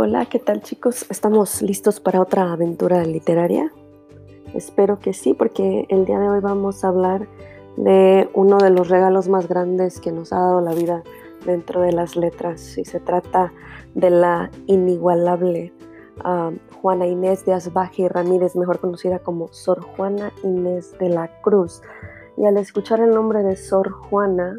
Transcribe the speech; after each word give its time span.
Hola, 0.00 0.26
¿qué 0.26 0.38
tal 0.38 0.62
chicos? 0.62 1.06
¿Estamos 1.10 1.60
listos 1.60 1.98
para 1.98 2.20
otra 2.20 2.52
aventura 2.52 3.02
literaria? 3.02 3.72
Espero 4.54 5.00
que 5.00 5.12
sí, 5.12 5.34
porque 5.34 5.86
el 5.88 6.04
día 6.04 6.20
de 6.20 6.28
hoy 6.28 6.38
vamos 6.38 6.84
a 6.84 6.88
hablar 6.88 7.26
de 7.76 8.30
uno 8.32 8.58
de 8.58 8.70
los 8.70 8.90
regalos 8.90 9.28
más 9.28 9.48
grandes 9.48 9.98
que 9.98 10.12
nos 10.12 10.32
ha 10.32 10.38
dado 10.38 10.60
la 10.60 10.72
vida 10.72 11.02
dentro 11.44 11.80
de 11.80 11.90
las 11.90 12.14
letras 12.14 12.78
y 12.78 12.84
se 12.84 13.00
trata 13.00 13.52
de 13.96 14.10
la 14.10 14.52
inigualable 14.68 15.72
ah, 16.22 16.52
Juana 16.80 17.08
Inés 17.08 17.44
de 17.44 17.54
Asbaje 17.54 18.08
Ramírez, 18.08 18.54
mejor 18.54 18.78
conocida 18.78 19.18
como 19.18 19.48
Sor 19.48 19.82
Juana 19.82 20.32
Inés 20.44 20.96
de 21.00 21.08
la 21.08 21.26
Cruz. 21.40 21.82
Y 22.36 22.44
al 22.44 22.56
escuchar 22.56 23.00
el 23.00 23.10
nombre 23.10 23.42
de 23.42 23.56
Sor 23.56 23.90
Juana, 23.90 24.54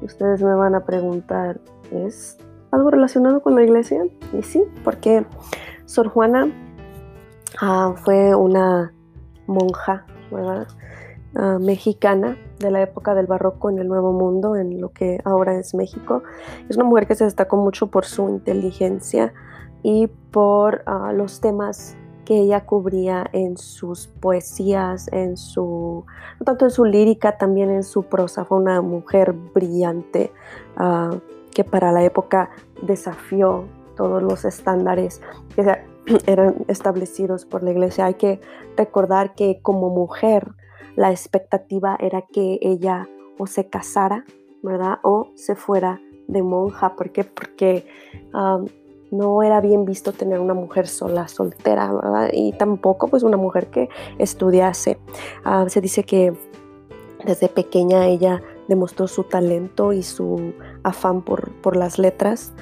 ustedes 0.00 0.44
me 0.44 0.54
van 0.54 0.76
a 0.76 0.84
preguntar, 0.84 1.58
¿es 1.90 2.38
algo 2.76 2.90
relacionado 2.90 3.40
con 3.40 3.54
la 3.54 3.62
iglesia? 3.62 4.06
Y 4.32 4.42
sí, 4.42 4.62
porque 4.84 5.26
Sor 5.86 6.08
Juana 6.08 6.48
ah, 7.60 7.94
fue 8.04 8.34
una 8.34 8.92
monja 9.46 10.06
ah, 11.34 11.58
mexicana 11.60 12.36
de 12.58 12.70
la 12.70 12.82
época 12.82 13.14
del 13.14 13.26
barroco 13.26 13.70
en 13.70 13.78
el 13.78 13.88
Nuevo 13.88 14.12
Mundo, 14.12 14.56
en 14.56 14.80
lo 14.80 14.90
que 14.90 15.20
ahora 15.24 15.58
es 15.58 15.74
México. 15.74 16.22
Es 16.68 16.76
una 16.76 16.84
mujer 16.84 17.06
que 17.06 17.14
se 17.14 17.24
destacó 17.24 17.56
mucho 17.56 17.88
por 17.88 18.04
su 18.04 18.28
inteligencia 18.28 19.32
y 19.82 20.08
por 20.30 20.82
ah, 20.86 21.12
los 21.12 21.40
temas 21.40 21.96
que 22.24 22.40
ella 22.40 22.66
cubría 22.66 23.24
en 23.32 23.56
sus 23.56 24.08
poesías, 24.08 25.06
en 25.12 25.36
su, 25.36 26.04
no 26.40 26.44
tanto 26.44 26.64
en 26.64 26.72
su 26.72 26.84
lírica, 26.84 27.38
también 27.38 27.70
en 27.70 27.84
su 27.84 28.02
prosa. 28.02 28.44
Fue 28.44 28.58
una 28.58 28.82
mujer 28.82 29.32
brillante 29.32 30.32
que 31.56 31.64
para 31.64 31.90
la 31.90 32.04
época 32.04 32.50
desafió 32.82 33.64
todos 33.96 34.22
los 34.22 34.44
estándares 34.44 35.22
que 35.54 35.62
eran 36.26 36.66
establecidos 36.68 37.46
por 37.46 37.62
la 37.62 37.70
iglesia. 37.70 38.04
Hay 38.04 38.14
que 38.14 38.42
recordar 38.76 39.34
que 39.34 39.60
como 39.62 39.88
mujer 39.88 40.50
la 40.96 41.10
expectativa 41.12 41.96
era 41.98 42.20
que 42.30 42.58
ella 42.60 43.08
o 43.38 43.46
se 43.46 43.70
casara, 43.70 44.26
¿verdad? 44.62 44.98
O 45.02 45.30
se 45.34 45.56
fuera 45.56 45.98
de 46.28 46.42
monja. 46.42 46.94
¿Por 46.94 47.10
qué? 47.10 47.24
Porque 47.24 47.86
um, 48.34 48.66
no 49.10 49.42
era 49.42 49.62
bien 49.62 49.86
visto 49.86 50.12
tener 50.12 50.40
una 50.40 50.52
mujer 50.52 50.86
sola, 50.86 51.26
soltera, 51.26 51.90
¿verdad? 51.90 52.28
Y 52.34 52.52
tampoco 52.52 53.08
pues 53.08 53.22
una 53.22 53.38
mujer 53.38 53.68
que 53.68 53.88
estudiase. 54.18 54.98
Ah, 55.42 55.64
se 55.70 55.80
dice 55.80 56.04
que 56.04 56.34
desde 57.24 57.48
pequeña 57.48 58.08
ella 58.08 58.42
demostró 58.68 59.06
su 59.08 59.24
talento 59.24 59.92
y 59.92 60.02
su 60.02 60.54
afán 60.82 61.22
por, 61.22 61.52
por 61.60 61.76
las 61.76 61.98
letras 61.98 62.52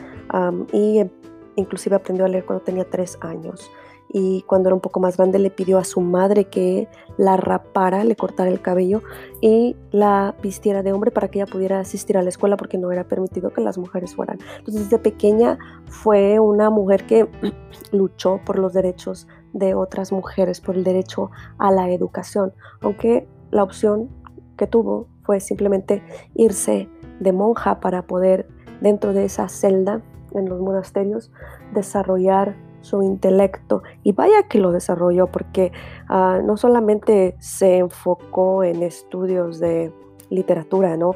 y 0.73 0.99
em, 0.99 1.11
inclusive 1.57 1.97
aprendió 1.97 2.25
a 2.25 2.29
leer 2.29 2.45
cuando 2.45 2.65
tenía 2.65 2.89
tres 2.89 3.19
años. 3.21 3.71
Y 4.17 4.43
cuando 4.43 4.69
era 4.69 4.75
un 4.75 4.81
poco 4.81 5.01
más 5.01 5.17
grande 5.17 5.41
le 5.41 5.51
pidió 5.51 5.79
a 5.79 5.85
su 5.85 6.01
madre 6.01 6.45
que 6.45 6.89
la 7.17 7.37
rapara, 7.37 8.05
le 8.05 8.15
cortara 8.15 8.49
el 8.49 8.61
cabello 8.61 9.03
y 9.41 9.77
la 9.91 10.37
vistiera 10.41 10.83
de 10.85 10.93
hombre 10.93 11.11
para 11.11 11.29
que 11.29 11.41
ella 11.41 11.51
pudiera 11.51 11.81
asistir 11.81 12.17
a 12.17 12.23
la 12.23 12.29
escuela 12.29 12.57
porque 12.57 12.79
no 12.79 12.93
era 12.93 13.09
permitido 13.09 13.51
que 13.53 13.61
las 13.61 13.77
mujeres 13.77 14.15
fueran. 14.15 14.39
Entonces 14.59 14.85
desde 14.85 14.99
pequeña 14.99 15.59
fue 15.87 16.39
una 16.39 16.71
mujer 16.71 17.07
que 17.07 17.27
luchó 17.93 18.41
por 18.45 18.59
los 18.59 18.73
derechos 18.73 19.27
de 19.53 19.75
otras 19.75 20.13
mujeres, 20.13 20.61
por 20.61 20.77
el 20.77 20.85
derecho 20.85 21.31
a 21.59 21.73
la 21.73 21.91
educación, 21.91 22.53
aunque 22.83 23.27
la 23.51 23.65
opción 23.65 24.11
que 24.57 24.67
tuvo 24.67 25.09
fue 25.25 25.41
simplemente 25.41 26.03
irse 26.35 26.89
de 27.21 27.33
monja 27.33 27.81
para 27.81 28.03
poder 28.03 28.47
dentro 28.81 29.13
de 29.13 29.25
esa 29.25 29.49
celda 29.49 30.03
en 30.33 30.49
los 30.49 30.61
monasterios 30.61 31.31
desarrollar 31.73 32.57
su 32.81 33.03
intelecto 33.03 33.83
y 34.03 34.13
vaya 34.13 34.43
que 34.49 34.59
lo 34.59 34.71
desarrolló 34.71 35.29
porque 35.29 35.73
ah, 36.09 36.41
no 36.45 36.57
solamente 36.57 37.35
se 37.39 37.79
enfocó 37.79 38.63
en 38.63 38.83
estudios 38.83 39.59
de 39.59 39.93
literatura, 40.29 40.97
¿no? 40.97 41.15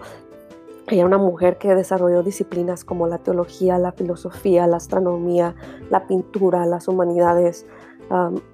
Ella 0.91 1.05
una 1.05 1.19
mujer 1.19 1.59
que 1.59 1.75
desarrolló 1.75 2.23
disciplinas 2.23 2.83
como 2.83 3.07
la 3.07 3.19
teología, 3.19 3.79
la 3.79 3.93
filosofía, 3.93 4.67
la 4.67 4.79
astronomía, 4.79 5.55
la 5.91 6.07
pintura, 6.07 6.65
las 6.65 6.89
humanidades, 6.89 7.67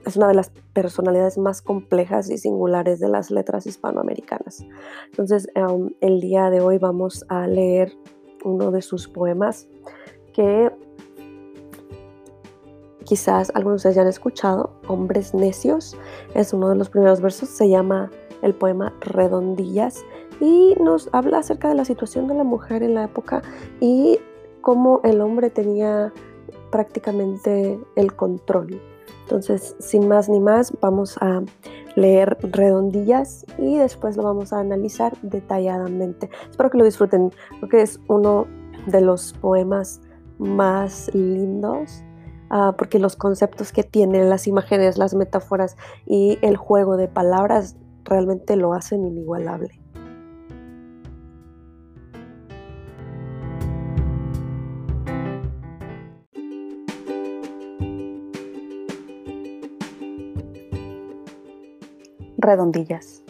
es 0.05 0.17
una 0.17 0.29
de 0.29 0.35
las 0.35 0.51
personalidades 0.73 1.39
más 1.39 1.63
complejas 1.63 2.29
y 2.31 2.39
singulares 2.39 2.99
de 3.01 3.09
las 3.09 3.31
letras 3.31 3.67
hispanoamericanas. 3.67 4.65
Entonces, 5.11 5.49
el 6.01 6.21
día 6.21 6.51
de 6.51 6.61
hoy 6.61 6.79
vamos 6.79 7.25
a 7.29 7.47
leer 7.47 7.93
uno 8.45 8.71
de 8.71 8.83
sus 8.83 9.09
poemas 9.09 9.69
que 10.33 10.71
quizás 13.05 13.53
algunos 13.55 13.83
de 13.83 13.89
ustedes 13.91 14.03
han 14.03 14.09
escuchado, 14.09 14.71
Hombres 14.89 15.35
Necios, 15.35 15.97
es 16.35 16.53
uno 16.53 16.71
de 16.71 16.77
los 16.77 16.91
primeros 16.91 17.21
versos, 17.21 17.49
se 17.49 17.69
llama 17.69 18.11
el 18.43 18.55
poema 18.55 18.93
Redondillas 19.01 20.05
y 20.41 20.75
nos 20.81 21.09
habla 21.13 21.39
acerca 21.39 21.69
de 21.69 21.75
la 21.75 21.85
situación 21.85 22.27
de 22.27 22.35
la 22.35 22.45
mujer 22.45 22.83
en 22.83 22.95
la 22.95 23.05
época 23.05 23.43
y 23.81 24.19
cómo 24.61 25.01
el 25.05 25.21
hombre 25.21 25.51
tenía 25.51 26.13
prácticamente 26.71 27.79
el 27.95 28.17
control 28.17 28.81
entonces, 29.25 29.75
sin 29.79 30.07
más 30.07 30.29
ni 30.29 30.39
más, 30.39 30.73
vamos 30.81 31.17
a 31.21 31.43
leer 31.97 32.37
redondillas 32.43 33.47
y 33.59 33.79
después 33.79 34.17
lo 34.17 34.23
vamos 34.23 34.53
a 34.53 34.61
analizar 34.61 35.17
detalladamente. 35.23 36.29
Espero 36.51 36.71
que 36.71 36.79
lo 36.79 36.85
disfruten, 36.85 37.33
porque 37.61 37.81
es 37.83 38.01
uno 38.09 38.47
de 38.87 39.01
los 39.01 39.33
poemas 39.33 40.03
más 40.39 41.11
lindos, 41.15 42.05
ah, 42.51 42.75
porque 42.77 42.99
los 42.99 43.17
conceptos 43.17 43.73
que 43.73 43.83
tiene, 43.83 44.25
las 44.25 44.47
imágenes, 44.47 44.99
las 44.99 45.15
metáforas 45.15 45.77
y 46.05 46.39
el 46.43 46.57
juego 46.57 46.99
de 46.99 47.09
palabras 47.09 47.77
realmente 48.05 48.57
lo 48.57 48.75
hacen 48.75 49.07
inigualable. 49.07 49.84
Redondillas. 62.45 63.23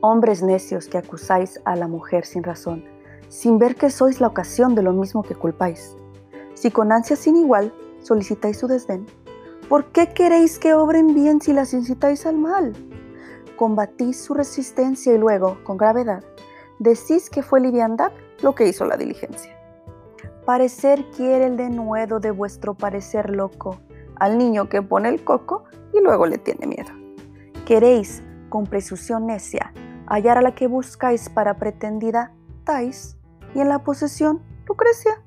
Hombres 0.00 0.42
necios 0.42 0.86
que 0.86 0.98
acusáis 0.98 1.60
a 1.64 1.76
la 1.76 1.88
mujer 1.88 2.24
sin 2.26 2.42
razón, 2.42 2.84
sin 3.28 3.58
ver 3.58 3.76
que 3.76 3.90
sois 3.90 4.20
la 4.20 4.28
ocasión 4.28 4.74
de 4.74 4.82
lo 4.82 4.92
mismo 4.92 5.22
que 5.22 5.34
culpáis. 5.34 5.96
Si 6.54 6.70
con 6.70 6.92
ansia 6.92 7.16
sin 7.16 7.36
igual 7.36 7.72
solicitáis 8.00 8.58
su 8.58 8.68
desdén, 8.68 9.06
¿por 9.68 9.86
qué 9.86 10.12
queréis 10.12 10.58
que 10.58 10.74
obren 10.74 11.14
bien 11.14 11.40
si 11.40 11.52
las 11.52 11.72
incitáis 11.72 12.26
al 12.26 12.36
mal? 12.36 12.72
Combatís 13.56 14.22
su 14.22 14.34
resistencia 14.34 15.14
y 15.14 15.18
luego, 15.18 15.58
con 15.64 15.76
gravedad, 15.76 16.22
decís 16.78 17.30
que 17.30 17.42
fue 17.42 17.60
liviandad 17.60 18.12
lo 18.42 18.54
que 18.54 18.68
hizo 18.68 18.84
la 18.84 18.96
diligencia. 18.96 19.56
Parecer 20.44 21.04
quiere 21.16 21.46
el 21.46 21.56
denuedo 21.56 22.20
de 22.20 22.30
vuestro 22.30 22.74
parecer 22.74 23.30
loco 23.30 23.80
al 24.16 24.36
niño 24.36 24.68
que 24.68 24.82
pone 24.82 25.08
el 25.08 25.24
coco 25.24 25.64
y 25.92 26.00
luego 26.00 26.26
le 26.26 26.38
tiene 26.38 26.66
miedo. 26.66 26.90
Queréis 27.64 28.22
con 28.54 28.66
presunción 28.66 29.26
necia, 29.26 29.72
hallar 30.06 30.38
a 30.38 30.40
la 30.40 30.54
que 30.54 30.68
buscáis 30.68 31.28
para 31.28 31.58
pretendida 31.58 32.30
Tais 32.62 33.18
y 33.52 33.58
en 33.58 33.68
la 33.68 33.80
posesión 33.80 34.42
Lucrecia. 34.68 35.20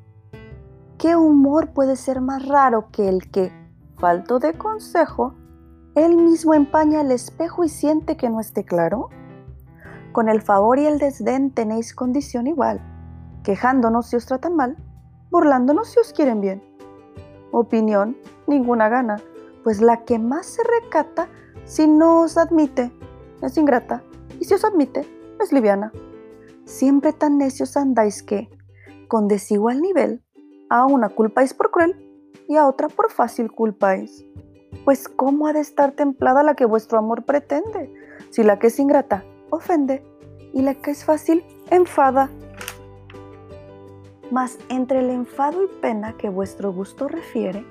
¿Qué 0.97 1.17
humor 1.17 1.73
puede 1.73 1.97
ser 1.97 2.21
más 2.21 2.47
raro 2.47 2.87
que 2.89 3.09
el 3.09 3.29
que, 3.29 3.51
falto 3.97 4.39
de 4.39 4.53
consejo, 4.53 5.35
él 5.95 6.15
mismo 6.15 6.53
empaña 6.53 7.01
el 7.01 7.11
espejo 7.11 7.65
y 7.65 7.67
siente 7.67 8.15
que 8.15 8.29
no 8.29 8.39
esté 8.39 8.63
claro? 8.63 9.09
Con 10.13 10.29
el 10.29 10.41
favor 10.41 10.79
y 10.79 10.85
el 10.85 10.97
desdén 10.97 11.51
tenéis 11.51 11.93
condición 11.93 12.47
igual, 12.47 12.79
quejándonos 13.43 14.07
si 14.07 14.15
os 14.15 14.25
tratan 14.25 14.55
mal, 14.55 14.77
burlándonos 15.31 15.89
si 15.89 15.99
os 15.99 16.13
quieren 16.13 16.39
bien. 16.39 16.63
Opinión, 17.51 18.15
ninguna 18.47 18.87
gana, 18.87 19.17
pues 19.65 19.81
la 19.81 20.05
que 20.05 20.17
más 20.17 20.45
se 20.45 20.61
recata 20.63 21.27
si 21.65 21.89
no 21.89 22.21
os 22.21 22.37
admite 22.37 22.96
es 23.41 23.57
ingrata, 23.57 24.03
y 24.39 24.45
si 24.45 24.53
os 24.53 24.65
admite, 24.65 25.05
es 25.39 25.51
liviana. 25.51 25.91
Siempre 26.65 27.13
tan 27.13 27.37
necios 27.37 27.77
andáis 27.77 28.23
que, 28.23 28.49
con 29.07 29.27
desigual 29.27 29.81
nivel, 29.81 30.21
a 30.69 30.85
una 30.85 31.09
culpáis 31.09 31.53
por 31.53 31.71
cruel 31.71 31.95
y 32.47 32.55
a 32.55 32.67
otra 32.67 32.89
por 32.89 33.11
fácil 33.11 33.51
culpáis. 33.51 34.25
Pues 34.83 35.07
¿cómo 35.07 35.47
ha 35.47 35.53
de 35.53 35.61
estar 35.61 35.91
templada 35.93 36.43
la 36.43 36.55
que 36.55 36.65
vuestro 36.65 36.97
amor 36.97 37.23
pretende, 37.23 37.93
si 38.31 38.43
la 38.43 38.59
que 38.59 38.67
es 38.67 38.79
ingrata 38.79 39.23
ofende 39.49 40.03
y 40.53 40.61
la 40.61 40.73
que 40.73 40.91
es 40.91 41.05
fácil 41.05 41.45
enfada? 41.69 42.29
Mas 44.29 44.57
entre 44.67 44.99
el 44.99 45.09
enfado 45.09 45.63
y 45.63 45.67
pena 45.81 46.17
que 46.17 46.27
vuestro 46.27 46.73
gusto 46.73 47.07
refiere, 47.07 47.65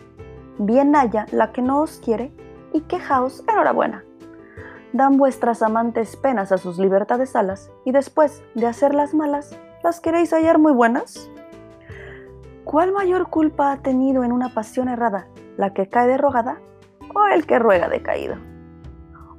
bien 0.59 0.97
haya 0.97 1.27
la 1.33 1.53
que 1.53 1.61
no 1.61 1.83
os 1.83 1.99
quiere 1.99 2.33
y 2.73 2.81
quejaos 2.83 3.45
enhorabuena 3.47 4.06
dan 4.97 5.19
vuestras 5.19 5.63
amantes 5.63 6.17
penas 6.17 6.53
a 6.53 6.59
sus 6.59 6.79
libertades 6.79 7.37
alas 7.37 7.71
y 7.85 7.93
después 7.93 8.43
de 8.55 8.67
hacerlas 8.67 9.15
malas, 9.15 9.59
¿las 9.83 10.01
queréis 10.01 10.33
hallar 10.33 10.59
muy 10.59 10.73
buenas? 10.73 11.31
¿Cuál 12.65 12.93
mayor 12.93 13.29
culpa 13.29 13.73
ha 13.73 13.77
tenido 13.79 14.25
en 14.25 14.33
una 14.33 14.55
pasión 14.55 14.89
errada 14.89 15.29
la 15.57 15.73
que 15.73 15.89
cae 15.89 16.09
de 16.09 16.19
rogada 16.19 16.59
o 17.15 17.27
el 17.27 17.47
que 17.47 17.59
ruega 17.59 17.89
de 17.89 18.03
caído? 18.03 18.37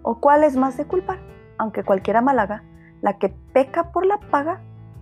¿O 0.02 0.20
cuál 0.20 0.44
es 0.44 0.56
más 0.56 0.78
de 0.78 0.86
culpar, 0.86 1.20
aunque 1.58 1.84
cualquiera 1.84 2.22
malaga, 2.22 2.64
la 3.02 3.18
que 3.18 3.30
peca 3.30 3.92
por 3.92 4.06
la 4.06 4.20
paga 4.20 4.62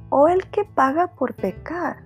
o 0.09 0.27
el 0.27 0.49
que 0.49 0.65
paga 0.65 1.07
por 1.15 1.35
pecar? 1.35 2.03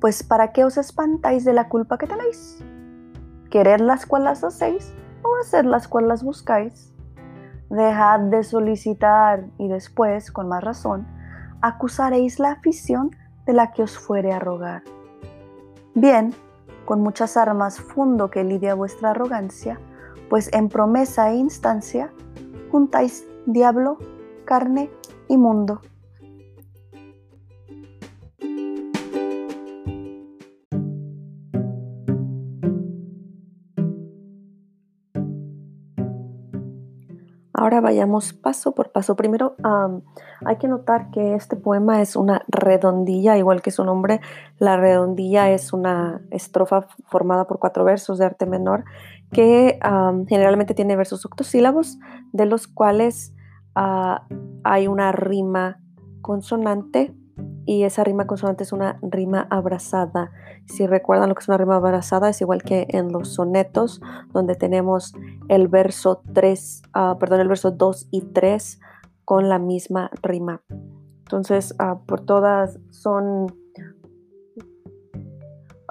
Pues 0.00 0.22
¿para 0.22 0.52
qué 0.52 0.64
os 0.64 0.76
espantáis 0.76 1.44
de 1.44 1.54
la 1.54 1.68
culpa 1.68 1.98
que 1.98 2.06
tenéis? 2.06 2.62
¿Querer 3.50 3.80
las 3.80 4.06
cuales 4.06 4.44
hacéis 4.44 4.94
o 5.22 5.36
hacer 5.40 5.64
las 5.64 5.88
cuales 5.88 6.22
buscáis? 6.22 6.95
Dejad 7.70 8.20
de 8.20 8.44
solicitar 8.44 9.46
y 9.58 9.68
después, 9.68 10.30
con 10.30 10.48
más 10.48 10.62
razón, 10.62 11.06
acusaréis 11.60 12.38
la 12.38 12.52
afición 12.52 13.10
de 13.44 13.52
la 13.52 13.72
que 13.72 13.82
os 13.82 13.98
fuere 13.98 14.32
a 14.32 14.38
rogar. 14.38 14.82
Bien, 15.94 16.34
con 16.84 17.00
muchas 17.00 17.36
armas 17.36 17.80
fundo 17.80 18.30
que 18.30 18.44
lidia 18.44 18.74
vuestra 18.74 19.10
arrogancia, 19.10 19.80
pues 20.28 20.52
en 20.52 20.68
promesa 20.68 21.30
e 21.30 21.36
instancia 21.36 22.12
juntáis 22.70 23.26
diablo, 23.46 23.98
carne 24.44 24.90
y 25.28 25.36
mundo. 25.36 25.80
Ahora 37.58 37.80
vayamos 37.80 38.34
paso 38.34 38.74
por 38.74 38.92
paso. 38.92 39.16
Primero, 39.16 39.56
hay 40.44 40.56
que 40.56 40.68
notar 40.68 41.10
que 41.10 41.34
este 41.34 41.56
poema 41.56 42.02
es 42.02 42.14
una 42.14 42.42
redondilla, 42.48 43.38
igual 43.38 43.62
que 43.62 43.70
su 43.70 43.82
nombre. 43.82 44.20
La 44.58 44.76
redondilla 44.76 45.50
es 45.50 45.72
una 45.72 46.20
estrofa 46.30 46.86
formada 47.06 47.46
por 47.46 47.58
cuatro 47.58 47.82
versos 47.82 48.18
de 48.18 48.26
arte 48.26 48.44
menor 48.44 48.84
que 49.32 49.78
generalmente 50.28 50.74
tiene 50.74 50.96
versos 50.96 51.24
octosílabos, 51.24 51.98
de 52.32 52.44
los 52.44 52.66
cuales 52.66 53.34
ah, 53.74 54.26
hay 54.62 54.86
una 54.86 55.12
rima 55.12 55.80
consonante 56.20 57.14
y 57.66 57.82
esa 57.82 58.04
rima 58.04 58.26
consonante 58.26 58.62
es 58.62 58.72
una 58.72 58.98
rima 59.02 59.46
abrazada. 59.50 60.30
Si 60.66 60.86
recuerdan 60.86 61.28
lo 61.28 61.34
que 61.34 61.40
es 61.40 61.48
una 61.48 61.58
rima 61.58 61.76
abrazada, 61.76 62.28
es 62.28 62.40
igual 62.40 62.62
que 62.62 62.86
en 62.90 63.10
los 63.10 63.34
sonetos, 63.34 64.00
donde 64.32 64.54
tenemos 64.54 65.12
el 65.48 65.66
verso 65.66 66.22
3, 66.32 66.82
ah, 66.94 67.16
perdón, 67.18 67.40
el 67.40 67.48
verso 67.48 67.72
2 67.72 68.08
y 68.12 68.20
3 68.22 68.80
con 69.24 69.48
la 69.48 69.58
misma 69.58 70.10
rima. 70.22 70.62
Entonces, 71.18 71.74
ah, 71.80 71.98
por 72.06 72.20
todas 72.20 72.78
son 72.90 73.46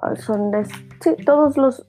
ah, 0.02 0.16
son 0.16 0.52
sí, 1.02 1.16
todos 1.26 1.58
los, 1.58 1.86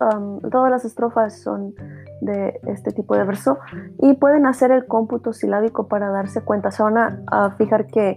todas 0.50 0.70
las 0.70 0.84
estrofas 0.84 1.40
son 1.40 1.74
de 2.22 2.58
este 2.66 2.90
tipo 2.90 3.14
de 3.14 3.22
verso 3.22 3.58
y 4.00 4.14
pueden 4.14 4.46
hacer 4.46 4.72
el 4.72 4.86
cómputo 4.86 5.32
silábico 5.32 5.86
para 5.86 6.10
darse 6.10 6.40
cuenta. 6.40 6.72
Se 6.72 6.82
van 6.82 7.24
a 7.28 7.50
fijar 7.52 7.86
que 7.86 8.16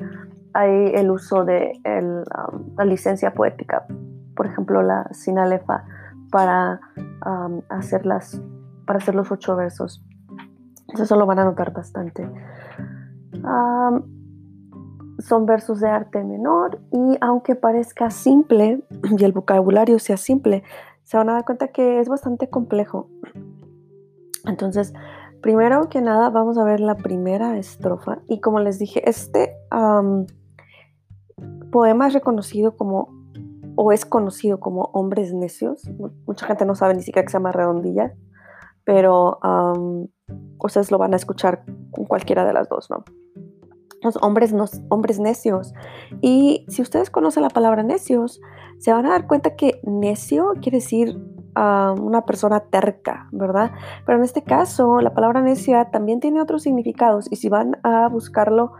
hay 0.54 0.92
el 0.96 1.12
uso 1.12 1.46
de 1.46 1.74
um, 1.86 2.76
la 2.78 2.86
licencia 2.86 3.34
poética, 3.34 3.86
por 4.36 4.48
ejemplo, 4.48 4.82
la 4.82 5.08
sinalefa, 5.12 5.84
para, 6.32 6.80
um, 7.26 7.62
hacer 7.70 8.04
para 8.86 9.00
hacer 9.00 9.16
los 9.16 9.32
ocho 9.32 9.56
versos. 9.56 10.04
Eso 10.98 11.16
lo 11.16 11.26
van 11.26 11.40
a 11.40 11.46
notar 11.46 11.74
bastante. 11.74 12.30
Um, 13.34 14.04
son 15.20 15.46
versos 15.46 15.80
de 15.80 15.90
arte 15.90 16.24
menor 16.24 16.80
y 16.92 17.18
aunque 17.22 17.56
parezca 17.56 18.10
simple 18.10 18.84
y 19.18 19.24
el 19.24 19.34
vocabulario 19.34 20.00
sea 20.00 20.18
simple, 20.18 20.64
se 21.04 21.18
van 21.18 21.30
a 21.30 21.34
dar 21.34 21.46
cuenta 21.46 21.70
que 21.70 22.00
es 22.00 22.08
bastante 22.08 22.50
complejo. 22.50 23.10
Entonces, 24.46 24.94
primero 25.42 25.90
que 25.90 26.02
nada, 26.02 26.30
vamos 26.30 26.58
a 26.58 26.64
ver 26.64 26.80
la 26.80 26.96
primera 26.96 27.58
estrofa. 27.58 28.20
Y 28.28 28.40
como 28.40 28.60
les 28.60 28.80
dije, 28.80 29.08
este 29.10 29.56
poema 31.72 32.08
es 32.08 32.14
reconocido 32.14 32.76
como, 32.76 33.10
o 33.76 33.92
es 33.92 34.06
conocido 34.06 34.60
como 34.60 34.90
Hombres 34.94 35.34
Necios. 35.34 35.90
Mucha 36.26 36.46
gente 36.46 36.66
no 36.66 36.76
sabe 36.76 36.96
ni 36.96 37.02
siquiera 37.02 37.26
que 37.26 37.32
se 37.32 37.38
llama 37.38 37.52
Redondilla, 37.52 38.14
pero 38.84 39.40
ustedes 40.60 40.92
lo 40.92 40.98
van 40.98 41.14
a 41.14 41.18
escuchar 41.18 41.64
con 41.92 42.06
cualquiera 42.06 42.46
de 42.46 42.54
las 42.54 42.70
dos, 42.70 42.90
¿no? 42.90 43.04
Los 44.02 44.18
hombres, 44.22 44.56
hombres 44.90 45.20
necios. 45.20 45.74
Y 46.22 46.66
si 46.70 46.82
ustedes 46.82 47.10
conocen 47.10 47.44
la 47.44 47.50
palabra 47.50 47.84
necios, 47.84 48.40
se 48.78 48.94
van 48.94 49.06
a 49.06 49.10
dar 49.10 49.28
cuenta 49.28 49.58
que 49.58 49.82
necio 49.84 50.54
quiere 50.62 50.78
decir 50.78 51.22
una 51.56 52.24
persona 52.26 52.62
terca, 52.62 53.28
¿verdad? 53.34 53.72
Pero 54.06 54.18
en 54.18 54.24
este 54.24 54.44
caso, 54.44 55.02
la 55.02 55.14
palabra 55.14 55.42
necia 55.42 55.92
también 55.92 56.22
tiene 56.22 56.42
otros 56.42 56.64
significados 56.64 57.30
y 57.30 57.36
si 57.36 57.50
van 57.50 57.78
a 57.84 58.08
buscarlo 58.08 58.72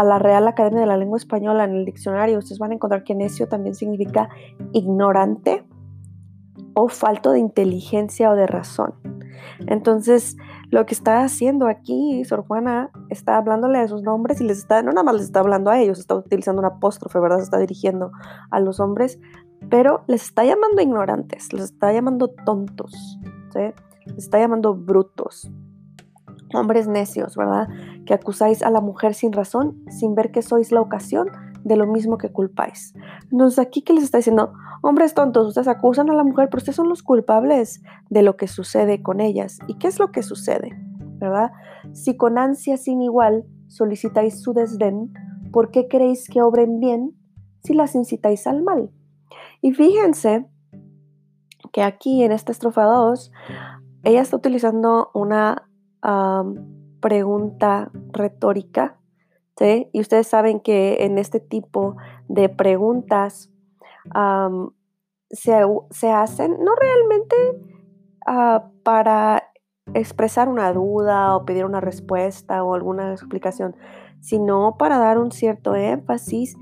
a 0.00 0.04
la 0.04 0.18
Real 0.18 0.48
Academia 0.48 0.80
de 0.80 0.86
la 0.86 0.96
Lengua 0.96 1.18
Española 1.18 1.64
en 1.64 1.74
el 1.74 1.84
diccionario, 1.84 2.38
ustedes 2.38 2.58
van 2.58 2.70
a 2.70 2.74
encontrar 2.74 3.04
que 3.04 3.14
necio 3.14 3.48
también 3.48 3.74
significa 3.74 4.28
ignorante 4.72 5.64
o 6.74 6.88
falto 6.88 7.32
de 7.32 7.40
inteligencia 7.40 8.30
o 8.30 8.36
de 8.36 8.46
razón. 8.46 8.94
Entonces, 9.66 10.36
lo 10.70 10.86
que 10.86 10.94
está 10.94 11.22
haciendo 11.22 11.66
aquí 11.66 12.24
Sor 12.24 12.46
Juana 12.46 12.90
está 13.08 13.36
hablándole 13.36 13.78
a 13.78 13.82
esos 13.82 14.02
nombres 14.02 14.40
y 14.40 14.44
les 14.44 14.58
está, 14.58 14.82
no 14.82 14.92
nada 14.92 15.02
más 15.02 15.16
les 15.16 15.24
está 15.24 15.40
hablando 15.40 15.70
a 15.70 15.78
ellos, 15.78 15.98
está 15.98 16.14
utilizando 16.14 16.60
un 16.60 16.66
apóstrofe, 16.66 17.18
¿verdad? 17.18 17.38
Se 17.38 17.44
está 17.44 17.58
dirigiendo 17.58 18.12
a 18.50 18.60
los 18.60 18.80
hombres 18.80 19.18
pero 19.68 20.04
les 20.06 20.22
está 20.22 20.44
llamando 20.44 20.80
ignorantes, 20.80 21.52
les 21.52 21.64
está 21.64 21.92
llamando 21.92 22.28
tontos, 22.28 23.18
¿sí? 23.52 23.60
les 24.06 24.18
está 24.18 24.38
llamando 24.38 24.74
brutos, 24.74 25.50
hombres 26.54 26.88
necios, 26.88 27.36
¿verdad? 27.36 27.68
Que 28.06 28.14
acusáis 28.14 28.62
a 28.62 28.70
la 28.70 28.80
mujer 28.80 29.14
sin 29.14 29.32
razón, 29.32 29.82
sin 29.88 30.14
ver 30.14 30.30
que 30.30 30.42
sois 30.42 30.72
la 30.72 30.80
ocasión 30.80 31.28
de 31.64 31.76
lo 31.76 31.86
mismo 31.86 32.18
que 32.18 32.32
culpáis. 32.32 32.94
Entonces 33.30 33.58
aquí 33.58 33.82
que 33.82 33.92
les 33.92 34.04
está 34.04 34.18
diciendo, 34.18 34.52
hombres 34.82 35.14
tontos, 35.14 35.46
ustedes 35.46 35.68
acusan 35.68 36.10
a 36.10 36.14
la 36.14 36.24
mujer, 36.24 36.48
pero 36.48 36.58
ustedes 36.58 36.76
son 36.76 36.88
los 36.88 37.02
culpables 37.02 37.82
de 38.08 38.22
lo 38.22 38.36
que 38.36 38.48
sucede 38.48 39.02
con 39.02 39.20
ellas. 39.20 39.58
¿Y 39.66 39.74
qué 39.74 39.88
es 39.88 39.98
lo 39.98 40.10
que 40.10 40.22
sucede? 40.22 40.70
¿Verdad? 41.18 41.52
Si 41.92 42.16
con 42.16 42.38
ansia 42.38 42.76
sin 42.76 43.02
igual 43.02 43.44
solicitáis 43.68 44.42
su 44.42 44.52
desdén, 44.52 45.12
¿por 45.52 45.70
qué 45.70 45.86
queréis 45.88 46.28
que 46.28 46.42
obren 46.42 46.80
bien 46.80 47.14
si 47.62 47.74
las 47.74 47.94
incitáis 47.94 48.46
al 48.46 48.62
mal? 48.62 48.90
Y 49.60 49.72
fíjense 49.72 50.46
que 51.72 51.82
aquí 51.82 52.24
en 52.24 52.32
esta 52.32 52.52
estrofa 52.52 52.84
2, 52.84 53.32
ella 54.02 54.22
está 54.22 54.36
utilizando 54.36 55.10
una 55.14 55.69
pregunta 57.00 57.90
retórica, 58.12 58.98
¿sí? 59.56 59.88
Y 59.92 60.00
ustedes 60.00 60.26
saben 60.26 60.60
que 60.60 61.04
en 61.04 61.18
este 61.18 61.40
tipo 61.40 61.96
de 62.28 62.48
preguntas 62.48 63.50
se, 65.30 66.12
hacen 66.12 66.56
no 66.60 66.74
realmente 66.74 67.36
ah, 68.26 68.70
para 68.82 69.44
expresar 69.94 70.48
una 70.48 70.72
duda 70.72 71.36
o 71.36 71.44
pedir 71.44 71.64
una 71.64 71.80
respuesta 71.80 72.62
o 72.62 72.74
alguna 72.74 73.12
explicación, 73.12 73.76
sino 74.20 74.76
para 74.78 74.98
dar 74.98 75.18
un 75.18 75.32
cierto 75.32 75.74
énfasis 75.74 76.56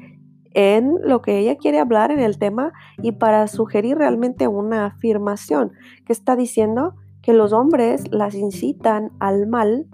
en 0.53 0.97
lo 1.03 1.21
que 1.23 1.39
ella 1.39 1.57
quiere 1.57 1.79
hablar 1.79 2.11
en 2.11 2.21
el 2.21 2.39
tema 2.39 2.73
y 3.03 3.13
para 3.13 3.47
sugerir 3.49 3.99
realmente 3.99 4.49
una 4.49 4.87
afirmación 4.87 5.73
que 6.07 6.13
está 6.13 6.37
diciendo 6.37 6.95
que 7.29 7.35
los 7.35 7.53
hombres 7.53 8.05
las 8.11 8.35
incitan 8.35 9.13
al 9.21 9.47
mal 9.47 9.87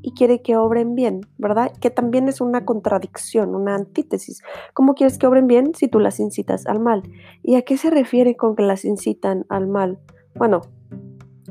y 0.00 0.14
quiere 0.14 0.40
que 0.40 0.56
obren 0.56 0.94
bien, 0.94 1.20
¿verdad? 1.36 1.70
Que 1.82 1.90
también 1.90 2.28
es 2.28 2.40
una 2.40 2.64
contradicción, 2.64 3.54
una 3.54 3.74
antítesis. 3.74 4.42
¿Cómo 4.72 4.94
quieres 4.94 5.18
que 5.18 5.26
obren 5.26 5.46
bien 5.46 5.74
si 5.74 5.88
tú 5.88 6.00
las 6.00 6.18
incitas 6.18 6.66
al 6.66 6.80
mal? 6.80 7.02
¿Y 7.42 7.56
a 7.56 7.62
qué 7.62 7.76
se 7.76 7.90
refiere 7.90 8.38
con 8.38 8.56
que 8.56 8.62
las 8.62 8.86
incitan 8.86 9.44
al 9.50 9.66
mal? 9.68 9.98
Bueno, 10.34 10.62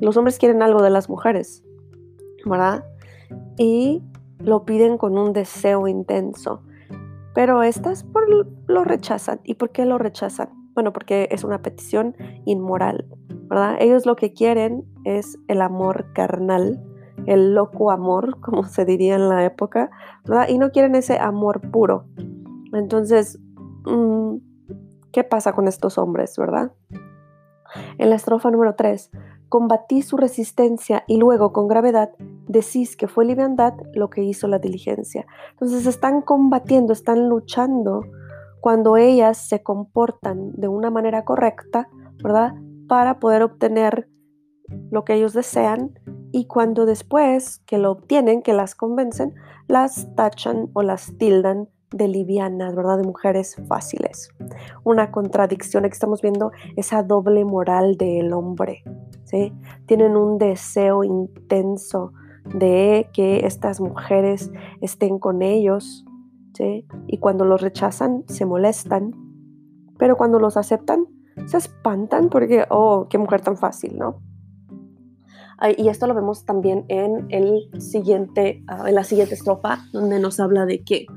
los 0.01 0.17
hombres 0.17 0.39
quieren 0.39 0.63
algo 0.63 0.81
de 0.81 0.89
las 0.89 1.07
mujeres, 1.07 1.63
¿verdad? 2.43 2.85
Y 3.59 4.01
lo 4.39 4.65
piden 4.65 4.97
con 4.97 5.19
un 5.19 5.33
deseo 5.33 5.87
intenso. 5.87 6.63
Pero 7.35 7.61
estas 7.61 8.03
por, 8.05 8.23
lo 8.65 8.83
rechazan. 8.83 9.39
¿Y 9.43 9.53
por 9.53 9.69
qué 9.69 9.85
lo 9.85 9.99
rechazan? 9.99 10.49
Bueno, 10.77 10.93
porque 10.93 11.27
es 11.31 11.43
una 11.43 11.63
petición 11.63 12.15
inmoral, 12.45 13.07
¿verdad? 13.49 13.77
Ellos 13.79 14.05
lo 14.05 14.15
que 14.15 14.31
quieren 14.31 14.85
es 15.05 15.39
el 15.47 15.63
amor 15.63 16.13
carnal, 16.13 16.85
el 17.25 17.55
loco 17.55 17.89
amor, 17.89 18.39
como 18.41 18.63
se 18.63 18.85
diría 18.85 19.15
en 19.15 19.27
la 19.27 19.43
época, 19.43 19.89
¿verdad? 20.23 20.49
Y 20.49 20.59
no 20.59 20.69
quieren 20.69 20.93
ese 20.93 21.17
amor 21.17 21.71
puro. 21.71 22.05
Entonces, 22.73 23.39
mm, 23.87 24.35
¿qué 25.11 25.23
pasa 25.23 25.53
con 25.53 25.67
estos 25.67 25.97
hombres, 25.97 26.37
verdad? 26.37 26.71
En 27.97 28.11
la 28.11 28.15
estrofa 28.15 28.51
número 28.51 28.75
3, 28.75 29.09
combatí 29.49 30.03
su 30.03 30.15
resistencia 30.15 31.05
y 31.07 31.17
luego 31.17 31.53
con 31.53 31.67
gravedad 31.67 32.11
decís 32.47 32.95
que 32.95 33.07
fue 33.07 33.25
liviandad 33.25 33.73
lo 33.95 34.11
que 34.11 34.21
hizo 34.21 34.47
la 34.47 34.59
diligencia. 34.59 35.25
Entonces 35.53 35.87
están 35.87 36.21
combatiendo, 36.21 36.93
están 36.93 37.29
luchando 37.29 38.03
cuando 38.59 38.97
ellas 38.97 39.37
se 39.37 39.63
comportan 39.63 40.53
de 40.53 40.67
una 40.67 40.89
manera 40.89 41.25
correcta, 41.25 41.89
¿verdad? 42.23 42.53
Para 42.87 43.19
poder 43.19 43.43
obtener 43.43 44.09
lo 44.91 45.05
que 45.05 45.13
ellos 45.13 45.33
desean 45.33 45.97
y 46.31 46.45
cuando 46.45 46.85
después 46.85 47.59
que 47.65 47.77
lo 47.77 47.91
obtienen, 47.91 48.41
que 48.41 48.53
las 48.53 48.75
convencen, 48.75 49.33
las 49.67 50.13
tachan 50.15 50.69
o 50.73 50.81
las 50.81 51.17
tildan 51.17 51.69
de 51.91 52.07
livianas, 52.07 52.75
¿verdad? 52.75 52.97
De 52.97 53.03
mujeres 53.03 53.55
fáciles. 53.67 54.29
Una 54.83 55.11
contradicción 55.11 55.83
que 55.83 55.89
estamos 55.89 56.21
viendo, 56.21 56.51
esa 56.75 57.03
doble 57.03 57.45
moral 57.45 57.95
del 57.95 58.33
hombre, 58.33 58.83
¿sí? 59.23 59.53
Tienen 59.85 60.17
un 60.17 60.37
deseo 60.37 61.03
intenso 61.03 62.11
de 62.53 63.09
que 63.13 63.45
estas 63.45 63.79
mujeres 63.79 64.51
estén 64.81 65.19
con 65.19 65.41
ellos, 65.41 66.05
Y 67.07 67.17
cuando 67.17 67.45
los 67.45 67.61
rechazan, 67.61 68.23
se 68.27 68.45
molestan, 68.45 69.11
pero 69.97 70.17
cuando 70.17 70.39
los 70.39 70.57
aceptan, 70.57 71.05
se 71.45 71.57
espantan 71.57 72.29
porque, 72.29 72.65
oh, 72.69 73.07
qué 73.09 73.17
mujer 73.17 73.41
tan 73.41 73.57
fácil, 73.57 73.97
¿no? 73.97 74.21
Y 75.77 75.89
esto 75.89 76.05
lo 76.05 76.13
vemos 76.13 76.45
también 76.45 76.85
en, 76.87 77.25
el 77.29 77.69
siguiente, 77.79 78.63
ah, 78.67 78.83
en 78.87 78.93
la 78.93 79.03
siguiente 79.03 79.33
estrofa, 79.33 79.79
donde 79.91 80.19
nos 80.19 80.39
habla 80.39 80.67
de 80.67 80.83
que 80.83 81.07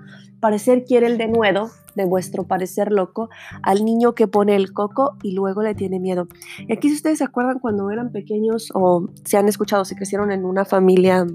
parecer 0.40 0.84
quiere 0.84 1.06
el 1.08 1.18
denuedo 1.18 1.68
de 1.94 2.06
vuestro 2.06 2.44
parecer 2.44 2.90
loco 2.90 3.28
al 3.62 3.84
niño 3.84 4.14
que 4.14 4.28
pone 4.28 4.56
el 4.56 4.72
coco 4.72 5.18
y 5.22 5.32
luego 5.32 5.62
le 5.62 5.74
tiene 5.74 6.00
miedo. 6.00 6.26
Y 6.66 6.72
aquí 6.72 6.88
si 6.88 6.94
ustedes 6.94 7.18
se 7.18 7.24
acuerdan 7.24 7.58
cuando 7.58 7.90
eran 7.90 8.12
pequeños 8.12 8.70
o 8.74 9.10
se 9.26 9.36
han 9.36 9.46
escuchado, 9.46 9.84
se 9.84 9.94
crecieron 9.94 10.32
en 10.32 10.46
una 10.46 10.64
familia 10.64 11.26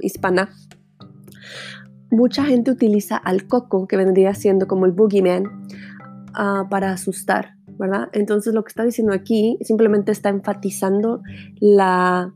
hispana, 0.00 0.48
mucha 2.10 2.44
gente 2.44 2.70
utiliza 2.70 3.16
al 3.16 3.46
coco, 3.46 3.86
que 3.86 3.96
vendría 3.96 4.34
siendo 4.34 4.66
como 4.66 4.86
el 4.86 4.92
boogeyman, 4.92 5.44
uh, 5.44 6.68
para 6.68 6.92
asustar. 6.92 7.56
¿verdad? 7.78 8.08
Entonces 8.12 8.54
lo 8.54 8.64
que 8.64 8.68
está 8.68 8.84
diciendo 8.84 9.12
aquí 9.12 9.58
simplemente 9.60 10.12
está 10.12 10.30
enfatizando 10.30 11.22
la 11.60 12.32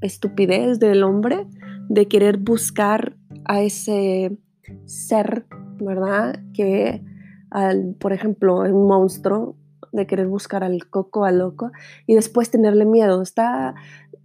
estupidez 0.00 0.78
del 0.78 1.02
hombre 1.02 1.46
de 1.88 2.08
querer 2.08 2.38
buscar 2.38 3.16
a 3.44 3.62
ese 3.62 4.38
ser, 4.86 5.46
¿verdad? 5.80 6.40
Que, 6.54 7.02
al, 7.50 7.94
por 7.98 8.12
ejemplo, 8.12 8.60
un 8.60 8.86
monstruo, 8.86 9.56
de 9.92 10.06
querer 10.06 10.28
buscar 10.28 10.62
al 10.62 10.88
coco, 10.88 11.24
al 11.24 11.38
loco, 11.38 11.72
y 12.06 12.14
después 12.14 12.48
tenerle 12.48 12.84
miedo. 12.84 13.22
Está 13.22 13.74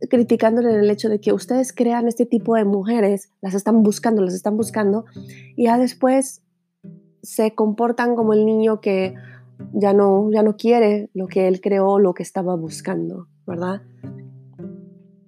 criticándole 0.10 0.76
el 0.80 0.90
hecho 0.90 1.10
de 1.10 1.20
que 1.20 1.34
ustedes 1.34 1.74
crean 1.74 2.08
este 2.08 2.26
tipo 2.26 2.56
de 2.56 2.66
mujeres, 2.66 3.30
las 3.42 3.54
están 3.54 3.84
buscando, 3.84 4.22
las 4.22 4.34
están 4.34 4.58
buscando, 4.58 5.06
y 5.56 5.66
ya 5.66 5.78
después 5.78 6.42
se 7.22 7.56
comportan 7.56 8.16
como 8.16 8.34
el 8.34 8.46
niño 8.46 8.82
que 8.82 9.16
ya 9.74 9.94
no, 9.94 10.30
ya 10.32 10.44
no 10.44 10.58
quiere 10.58 11.10
lo 11.14 11.28
que 11.28 11.48
él 11.48 11.62
creó, 11.62 12.00
lo 12.00 12.14
que 12.14 12.24
estaba 12.24 12.56
buscando, 12.56 13.28
¿verdad? 13.48 13.82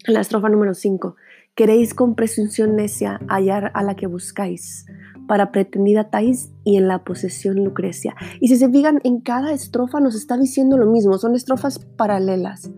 La 0.05 0.21
estrofa 0.21 0.49
número 0.49 0.73
5. 0.73 1.15
Queréis 1.55 1.93
con 1.93 2.15
presunción 2.15 2.75
necia 2.75 3.19
hallar 3.27 3.71
a 3.73 3.83
la 3.83 3.95
que 3.95 4.07
buscáis, 4.07 4.85
para 5.27 5.51
pretendida 5.51 6.09
Tais 6.09 6.51
y 6.63 6.77
en 6.77 6.87
la 6.87 7.03
posesión 7.03 7.63
Lucrecia. 7.63 8.15
Y 8.39 8.47
si 8.47 8.57
se 8.57 8.69
fijan, 8.69 8.99
en 9.03 9.21
cada 9.21 9.51
estrofa 9.51 9.99
nos 9.99 10.15
está 10.15 10.37
diciendo 10.37 10.77
lo 10.77 10.85
mismo, 10.85 11.17
son 11.17 11.35
estrofas 11.35 11.79
paralelas, 11.79 12.71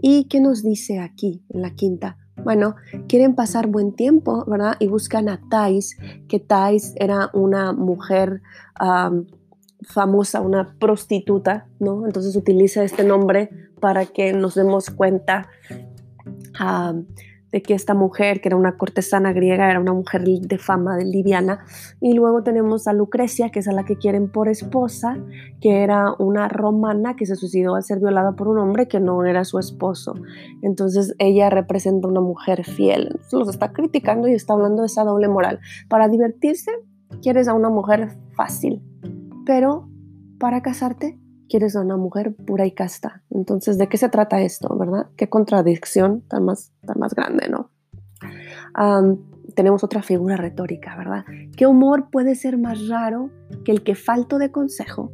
¿Y 0.00 0.24
qué 0.24 0.40
nos 0.40 0.62
dice 0.62 1.00
aquí, 1.00 1.42
en 1.50 1.62
la 1.62 1.74
quinta? 1.74 2.18
Bueno, 2.44 2.76
quieren 3.08 3.34
pasar 3.34 3.66
buen 3.66 3.92
tiempo, 3.92 4.44
¿verdad? 4.46 4.76
Y 4.78 4.88
buscan 4.88 5.28
a 5.28 5.40
Tais, 5.48 5.96
que 6.28 6.38
Tais 6.38 6.94
era 6.96 7.30
una 7.32 7.72
mujer 7.72 8.42
famosa, 9.82 10.40
una 10.40 10.76
prostituta, 10.78 11.66
¿no? 11.80 12.06
Entonces 12.06 12.36
utiliza 12.36 12.84
este 12.84 13.04
nombre 13.04 13.50
para 13.80 14.06
que 14.06 14.32
nos 14.32 14.54
demos 14.54 14.90
cuenta 14.90 15.48
de 17.52 17.62
que 17.62 17.74
esta 17.74 17.94
mujer, 17.94 18.40
que 18.40 18.48
era 18.48 18.56
una 18.56 18.76
cortesana 18.76 19.32
griega, 19.32 19.70
era 19.70 19.80
una 19.80 19.92
mujer 19.92 20.24
de 20.24 20.58
fama 20.58 20.96
de 20.96 21.04
liviana. 21.04 21.64
Y 22.00 22.14
luego 22.14 22.42
tenemos 22.42 22.88
a 22.88 22.92
Lucrecia, 22.92 23.50
que 23.50 23.60
es 23.60 23.68
a 23.68 23.72
la 23.72 23.84
que 23.84 23.96
quieren 23.96 24.30
por 24.30 24.48
esposa, 24.48 25.16
que 25.60 25.82
era 25.82 26.12
una 26.18 26.48
romana 26.48 27.16
que 27.16 27.26
se 27.26 27.36
suicidó 27.36 27.74
al 27.76 27.84
ser 27.84 28.00
violada 28.00 28.32
por 28.32 28.48
un 28.48 28.58
hombre 28.58 28.88
que 28.88 29.00
no 29.00 29.24
era 29.24 29.44
su 29.44 29.58
esposo. 29.58 30.14
Entonces 30.62 31.14
ella 31.18 31.50
representa 31.50 32.08
una 32.08 32.20
mujer 32.20 32.64
fiel. 32.64 33.20
Los 33.32 33.48
está 33.48 33.72
criticando 33.72 34.28
y 34.28 34.34
está 34.34 34.54
hablando 34.54 34.82
de 34.82 34.86
esa 34.86 35.04
doble 35.04 35.28
moral. 35.28 35.60
Para 35.88 36.08
divertirse, 36.08 36.70
quieres 37.22 37.48
a 37.48 37.54
una 37.54 37.70
mujer 37.70 38.16
fácil 38.34 38.82
pero 39.46 39.88
para 40.38 40.60
casarte 40.60 41.18
quieres 41.48 41.76
a 41.76 41.80
una 41.80 41.96
mujer 41.96 42.34
pura 42.34 42.66
y 42.66 42.72
casta. 42.72 43.22
Entonces, 43.30 43.78
¿de 43.78 43.88
qué 43.88 43.96
se 43.96 44.08
trata 44.08 44.40
esto, 44.40 44.76
verdad? 44.76 45.06
Qué 45.16 45.28
contradicción 45.28 46.22
tan 46.22 46.44
más, 46.44 46.72
tan 46.86 46.98
más 46.98 47.14
grande, 47.14 47.48
¿no? 47.48 47.70
tenemos 49.54 49.82
otra 49.82 50.02
figura 50.02 50.36
retórica, 50.36 50.96
¿verdad? 50.96 51.24
¿Qué 51.56 51.66
humor 51.66 52.10
puede 52.10 52.34
ser 52.34 52.58
más 52.58 52.88
raro 52.88 53.30
que 53.64 53.72
el 53.72 53.82
que 53.82 53.94
falto 53.94 54.38
de 54.38 54.50
consejo? 54.50 55.12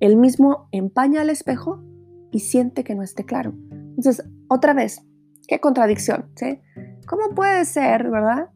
El 0.00 0.16
mismo 0.16 0.68
empaña 0.72 1.22
el 1.22 1.30
espejo 1.30 1.80
y 2.32 2.40
siente 2.40 2.82
que 2.82 2.96
no 2.96 3.02
esté 3.02 3.24
claro. 3.24 3.54
Entonces, 3.70 4.24
otra 4.48 4.74
vez, 4.74 5.00
qué 5.46 5.60
contradicción, 5.60 6.26
¿sí? 6.34 6.60
¿Cómo 7.06 7.34
puede 7.36 7.64
ser, 7.64 8.10
verdad? 8.10 8.50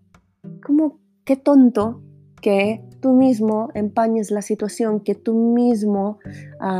¿Cómo, 0.64 0.99
qué 1.25 1.37
tonto 1.37 2.02
que 2.40 2.88
tú 3.00 3.12
mismo 3.12 3.70
empañes 3.74 4.30
la 4.30 4.42
situación, 4.42 5.00
que 5.00 5.14
tú 5.14 5.34
mismo 5.34 6.18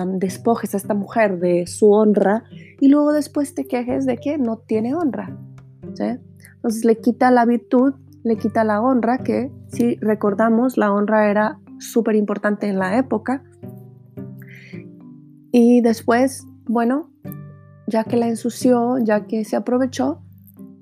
despojes 0.07 0.75
a 0.75 0.77
esta 0.77 0.95
mujer 0.95 1.39
de 1.39 1.67
su 1.67 1.93
honra 1.93 2.45
y 2.81 2.89
luego 2.89 3.13
después 3.13 3.55
te 3.55 3.67
quejes 3.67 4.07
de 4.07 4.17
que 4.19 4.39
no 4.39 4.59
tiene 4.59 4.95
honra. 4.95 5.37
Entonces 5.83 6.85
le 6.85 6.97
quita 6.99 7.31
la 7.31 7.45
virtud, 7.45 7.95
le 8.25 8.37
quita 8.37 8.65
la 8.65 8.81
honra, 8.81 9.19
que 9.19 9.51
si 9.69 9.97
recordamos, 9.97 10.77
la 10.77 10.93
honra 10.93 11.31
era 11.31 11.59
súper 11.79 12.17
importante 12.17 12.69
en 12.69 12.79
la 12.79 12.99
época. 12.99 13.43
Y 15.51 15.81
después, 15.81 16.47
bueno, 16.67 17.11
ya 17.87 18.05
que 18.05 18.17
la 18.17 18.29
ensució, 18.29 18.99
ya 18.99 19.27
que 19.27 19.45
se 19.45 19.57
aprovechó, 19.57 20.21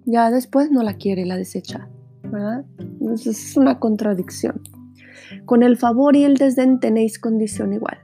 ya 0.06 0.30
después 0.30 0.70
no 0.70 0.82
la 0.82 0.94
quiere, 0.94 1.24
la 1.24 1.36
desecha. 1.36 1.88
Entonces 2.80 3.50
es 3.50 3.56
una 3.56 3.78
contradicción. 3.78 4.60
Con 5.44 5.62
el 5.62 5.76
favor 5.76 6.16
y 6.16 6.24
el 6.24 6.34
desdén 6.34 6.80
tenéis 6.80 7.18
condición 7.18 7.72
igual, 7.72 7.98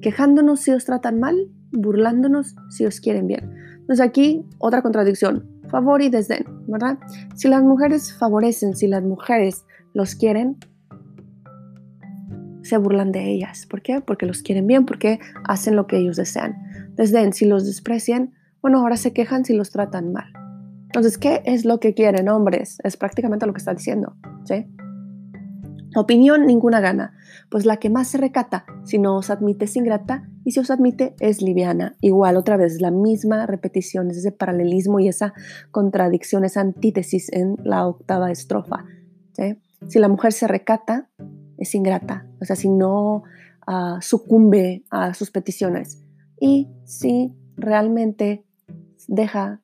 quejándonos 0.00 0.60
si 0.60 0.72
os 0.72 0.84
tratan 0.84 1.20
mal, 1.20 1.36
burlándonos 1.72 2.54
si 2.68 2.86
os 2.86 3.00
quieren 3.00 3.26
bien. 3.26 3.54
Entonces 3.80 4.00
aquí 4.00 4.44
otra 4.58 4.82
contradicción, 4.82 5.48
favor 5.68 6.02
y 6.02 6.10
desdén, 6.10 6.44
¿verdad? 6.66 6.98
Si 7.34 7.48
las 7.48 7.62
mujeres 7.62 8.12
favorecen, 8.16 8.76
si 8.76 8.86
las 8.86 9.02
mujeres 9.02 9.64
los 9.94 10.14
quieren, 10.14 10.56
se 12.62 12.76
burlan 12.76 13.12
de 13.12 13.30
ellas. 13.30 13.66
¿Por 13.68 13.82
qué? 13.82 14.00
Porque 14.00 14.26
los 14.26 14.42
quieren 14.42 14.66
bien, 14.66 14.86
porque 14.86 15.18
hacen 15.44 15.76
lo 15.76 15.86
que 15.86 15.98
ellos 15.98 16.16
desean. 16.16 16.56
Desdén, 16.94 17.32
si 17.32 17.46
los 17.46 17.66
desprecian, 17.66 18.34
bueno, 18.62 18.78
ahora 18.78 18.96
se 18.96 19.12
quejan 19.12 19.44
si 19.44 19.54
los 19.54 19.70
tratan 19.70 20.12
mal. 20.12 20.32
Entonces, 20.84 21.18
¿qué 21.18 21.42
es 21.44 21.64
lo 21.64 21.80
que 21.80 21.94
quieren 21.94 22.28
hombres? 22.28 22.78
Es 22.84 22.96
prácticamente 22.96 23.46
lo 23.46 23.52
que 23.52 23.58
está 23.58 23.74
diciendo, 23.74 24.16
¿sí? 24.44 24.66
Opinión 25.96 26.46
ninguna 26.46 26.80
gana, 26.80 27.14
pues 27.48 27.66
la 27.66 27.78
que 27.78 27.90
más 27.90 28.08
se 28.08 28.18
recata, 28.18 28.64
si 28.84 28.98
no 28.98 29.16
os 29.16 29.28
admite 29.28 29.64
es 29.64 29.74
ingrata 29.74 30.28
y 30.44 30.52
si 30.52 30.60
os 30.60 30.70
admite 30.70 31.16
es 31.18 31.42
liviana. 31.42 31.96
Igual 32.00 32.36
otra 32.36 32.56
vez 32.56 32.80
la 32.80 32.92
misma 32.92 33.46
repetición, 33.46 34.10
es 34.10 34.18
ese 34.18 34.30
paralelismo 34.30 35.00
y 35.00 35.08
esa 35.08 35.34
contradicción, 35.72 36.44
esa 36.44 36.60
antítesis 36.60 37.32
en 37.32 37.56
la 37.64 37.86
octava 37.86 38.30
estrofa. 38.30 38.84
Si 39.88 39.98
la 39.98 40.08
mujer 40.08 40.32
se 40.32 40.46
recata, 40.46 41.08
es 41.56 41.74
ingrata, 41.74 42.26
o 42.40 42.44
sea, 42.44 42.54
si 42.54 42.68
no 42.68 43.22
ah, 43.66 43.98
sucumbe 44.00 44.84
a 44.90 45.14
sus 45.14 45.30
peticiones. 45.30 46.02
Y 46.38 46.68
si 46.84 47.34
realmente 47.56 48.44
deja 49.08 49.62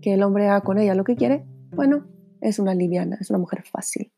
que 0.00 0.14
el 0.14 0.22
hombre 0.22 0.48
haga 0.48 0.62
con 0.62 0.78
ella 0.78 0.94
lo 0.94 1.04
que 1.04 1.16
quiere, 1.16 1.44
bueno, 1.74 2.06
es 2.40 2.58
una 2.58 2.74
liviana, 2.74 3.16
es 3.20 3.30
una 3.30 3.38
mujer 3.38 3.62
fácil. 3.62 4.12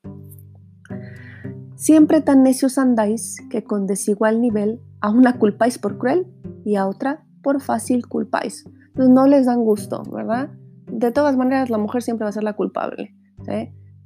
Siempre 1.77 2.21
tan 2.21 2.43
necios 2.43 2.79
andáis 2.79 3.37
que 3.51 3.65
con 3.65 3.87
desigual 3.87 4.41
nivel 4.41 4.81
a 5.01 5.11
una 5.11 5.39
culpáis 5.39 5.79
por 5.79 5.99
cruel 5.99 6.27
y 6.65 6.77
a 6.77 6.87
otra 6.87 7.25
por 7.43 7.61
fácil 7.61 8.07
culpáis. 8.07 8.65
No 8.95 9.27
les 9.27 9.47
dan 9.47 9.65
gusto, 9.65 10.03
¿verdad? 10.11 10.51
De 10.87 11.11
todas 11.11 11.37
maneras, 11.37 11.71
la 11.71 11.79
mujer 11.79 12.03
siempre 12.03 12.25
va 12.25 12.31
a 12.31 12.33
ser 12.33 12.45
la 12.45 12.55
culpable. 12.55 13.15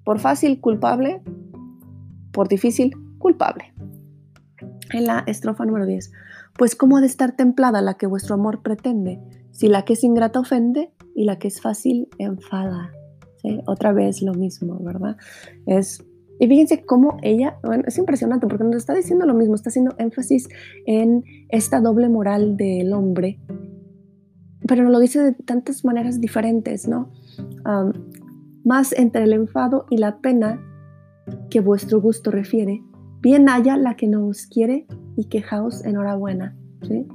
Por 0.04 0.18
fácil, 0.18 0.60
culpable. 0.60 1.22
Por 2.32 2.48
difícil, 2.48 2.96
culpable. 3.18 3.74
En 4.92 5.04
la 5.04 5.22
estrofa 5.26 5.66
número 5.66 5.84
10. 5.84 6.10
Pues 6.56 6.74
cómo 6.74 6.96
ha 6.96 7.00
de 7.00 7.06
estar 7.06 7.36
templada 7.36 7.82
la 7.82 7.94
que 7.94 8.06
vuestro 8.06 8.34
amor 8.34 8.62
pretende, 8.62 9.20
si 9.50 9.68
la 9.68 9.84
que 9.84 9.92
es 9.92 10.02
ingrata 10.02 10.40
ofende 10.40 10.92
y 11.14 11.24
la 11.24 11.38
que 11.38 11.48
es 11.48 11.60
fácil 11.60 12.08
enfada. 12.18 12.92
Otra 13.66 13.92
vez 13.92 14.22
lo 14.22 14.34
mismo, 14.34 14.78
¿verdad? 14.80 15.16
Es 15.66 16.04
y 16.38 16.46
fíjense 16.46 16.84
cómo 16.84 17.18
ella, 17.22 17.58
bueno, 17.62 17.84
es 17.86 17.98
impresionante 17.98 18.46
porque 18.46 18.64
nos 18.64 18.76
está 18.76 18.94
diciendo 18.94 19.26
lo 19.26 19.34
mismo, 19.34 19.54
está 19.54 19.70
haciendo 19.70 19.94
énfasis 19.98 20.48
en 20.86 21.24
esta 21.48 21.80
doble 21.80 22.08
moral 22.08 22.56
del 22.56 22.92
hombre 22.92 23.40
pero 24.68 24.82
nos 24.84 24.92
lo 24.92 25.00
dice 25.00 25.20
de 25.20 25.32
tantas 25.32 25.84
maneras 25.84 26.20
diferentes, 26.20 26.86
¿no? 26.86 27.10
más 28.64 28.92
entre 28.92 29.24
el 29.24 29.32
enfado 29.32 29.86
y 29.88 29.96
la 29.96 30.18
pena 30.18 30.60
que 31.48 31.60
vuestro 31.60 32.00
gusto 32.00 32.30
refiere, 32.30 32.82
bien 33.20 33.48
haya 33.48 33.76
la 33.76 33.96
que 33.96 34.08
no 34.08 34.26
os 34.26 34.46
quiere 34.46 34.86
y 35.16 35.24
quejaos 35.24 35.84
enhorabuena. 35.84 36.54
¿sí? 36.82 37.06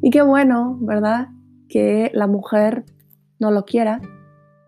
Y 0.00 0.10
qué 0.10 0.22
bueno, 0.22 0.78
¿verdad? 0.80 1.28
Que 1.68 2.10
la 2.14 2.26
mujer 2.26 2.84
no 3.38 3.50
lo 3.50 3.66
quiera, 3.66 4.00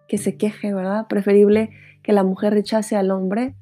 que 0.07 0.19
se 0.19 0.37
queje, 0.37 0.75
¿verdad? 0.75 1.07
Preferible 1.09 1.71
que 2.03 2.13
la 2.13 2.25
mujer 2.25 2.53
rechace 2.53 2.95
al 2.95 3.11
hombre, 3.11 3.57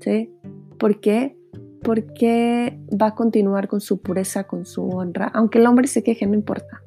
¿sí? 0.00 0.32
¿Por 0.78 1.00
qué? 1.00 1.36
Porque 1.82 2.78
va 2.90 3.08
a 3.08 3.14
continuar 3.14 3.68
con 3.68 3.80
su 3.80 4.00
pureza, 4.00 4.44
con 4.44 4.64
su 4.64 4.88
honra, 4.88 5.30
aunque 5.34 5.58
el 5.58 5.66
hombre 5.66 5.86
se 5.86 6.02
queje, 6.02 6.26
no 6.26 6.34
importa. 6.34 6.82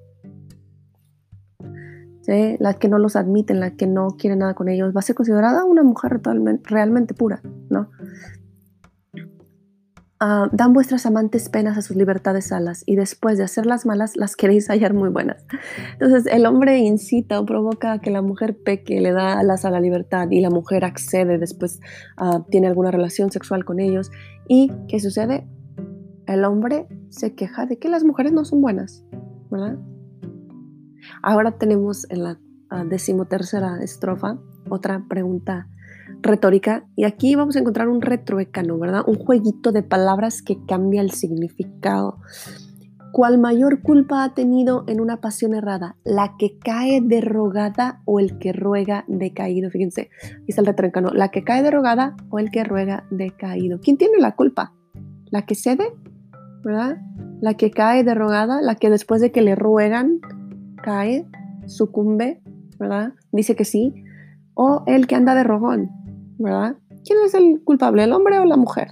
¿Sí? 2.22 2.56
La 2.60 2.76
que 2.76 2.88
no 2.88 3.00
los 3.00 3.16
admiten, 3.16 3.60
la 3.60 3.76
que 3.76 3.88
no 3.88 4.10
quiere 4.18 4.36
nada 4.36 4.54
con 4.54 4.70
ellos, 4.70 4.96
va 4.96 5.00
a 5.00 5.04
ser 5.04 5.16
considerada 5.16 5.66
una 5.66 5.82
mujer 5.82 6.22
realmente 6.64 7.14
pura, 7.14 7.42
¿no? 7.70 7.90
Ah, 10.24 10.50
dan 10.52 10.72
vuestras 10.72 11.08
amantes 11.08 11.50
penas 11.50 11.80
a 11.80 11.82
sus 11.82 11.98
libertades 11.98 12.52
alas 12.52 12.84
y 12.86 12.96
después 12.96 13.40
de 13.40 13.44
hacerlas 13.44 13.88
malas 13.88 14.16
las 14.16 14.36
queréis 14.36 14.68
hallar 14.68 14.94
muy 14.94 15.10
buenas. 15.10 15.44
Entonces 15.94 16.32
el 16.32 16.46
hombre 16.46 16.78
incita 16.78 17.40
o 17.40 17.46
provoca 17.48 17.98
que 17.98 18.12
la 18.12 18.22
mujer 18.22 18.56
peque, 18.56 19.02
le 19.02 19.14
da 19.14 19.40
alas 19.40 19.66
a 19.66 19.72
la 19.72 19.80
libertad 19.80 20.30
y 20.30 20.40
la 20.40 20.52
mujer 20.52 20.86
accede, 20.86 21.40
después 21.40 21.80
ah, 22.18 22.46
tiene 22.52 22.68
alguna 22.68 22.92
relación 22.92 23.32
sexual 23.32 23.66
con 23.66 23.80
ellos. 23.80 24.12
¿Y 24.48 24.72
qué 24.88 25.00
sucede? 25.00 25.48
El 26.28 26.46
hombre 26.46 26.88
se 27.10 27.34
queja 27.34 27.66
de 27.66 27.80
que 27.80 27.90
las 27.90 28.04
mujeres 28.04 28.32
no 28.32 28.46
son 28.46 28.62
buenas, 28.62 29.04
¿verdad? 29.50 29.80
Ahora 31.24 31.58
tenemos 31.58 32.06
en 32.12 32.24
la 32.26 32.40
uh, 32.70 32.88
decimotercera 32.88 33.82
estrofa 33.82 34.38
otra 34.70 35.04
pregunta 35.10 35.68
retórica 36.22 36.86
y 36.96 37.04
aquí 37.04 37.36
vamos 37.36 37.56
a 37.56 37.60
encontrar 37.60 37.90
un 37.90 38.02
retruécano, 38.02 38.78
¿verdad? 38.78 39.04
Un 39.08 39.16
jueguito 39.16 39.72
de 39.72 39.84
palabras 39.84 40.42
que 40.42 40.64
cambia 40.66 41.02
el 41.02 41.12
significado. 41.12 42.20
¿Cuál 43.12 43.40
mayor 43.40 43.82
culpa 43.82 44.24
ha 44.24 44.34
tenido 44.34 44.86
en 44.88 45.02
una 45.02 45.18
pasión 45.18 45.54
errada? 45.54 45.98
¿La 46.06 46.36
que 46.40 46.58
cae 46.58 47.02
derrogada 47.02 48.02
o 48.06 48.22
el 48.22 48.40
que 48.40 48.54
ruega 48.54 49.04
decaído? 49.10 49.70
Fíjense, 49.70 50.10
está 50.48 50.62
el 50.62 50.68
retruécano. 50.68 51.10
¿La 51.10 51.28
que 51.28 51.44
cae 51.44 51.62
derrogada 51.62 52.16
o 52.30 52.40
el 52.40 52.52
que 52.52 52.64
ruega 52.64 53.06
decaído? 53.12 53.82
¿Quién 53.82 53.98
tiene 53.98 54.18
la 54.18 54.36
culpa? 54.38 54.74
¿La 55.30 55.42
que 55.42 55.56
cede? 55.56 55.92
¿Verdad? 56.64 57.02
¿La 57.42 57.56
que 57.56 57.72
cae 57.72 58.06
derrogada? 58.06 58.62
¿La 58.62 58.76
que 58.76 58.90
después 58.90 59.20
de 59.20 59.34
que 59.34 59.42
le 59.42 59.56
ruegan 59.56 60.22
cae, 60.82 61.28
sucumbe? 61.66 62.42
¿Verdad? 62.80 63.14
Dice 63.34 63.58
que 63.58 63.66
sí. 63.66 63.94
¿O 64.54 64.84
el 64.88 65.08
que 65.08 65.16
anda 65.16 65.36
de 65.36 65.44
rogón? 65.44 65.90
¿Verdad? 66.38 66.78
¿Quién 67.06 67.20
es 67.26 67.34
el 67.34 67.62
culpable, 67.64 68.04
el 68.04 68.14
hombre 68.14 68.40
o 68.40 68.46
la 68.46 68.58
mujer? 68.58 68.90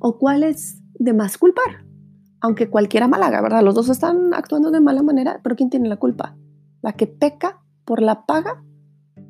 ¿O 0.00 0.18
cuál 0.18 0.42
es 0.42 0.82
de 0.94 1.12
más 1.12 1.38
culpar? 1.38 1.84
Aunque 2.40 2.68
cualquiera 2.68 3.08
malaga, 3.08 3.40
¿verdad? 3.40 3.62
Los 3.62 3.74
dos 3.74 3.88
están 3.88 4.34
actuando 4.34 4.70
de 4.70 4.80
mala 4.80 5.02
manera, 5.02 5.40
pero 5.42 5.56
¿quién 5.56 5.70
tiene 5.70 5.88
la 5.88 5.96
culpa? 5.96 6.36
¿La 6.82 6.92
que 6.92 7.06
peca 7.06 7.62
por 7.84 8.02
la 8.02 8.26
paga 8.26 8.62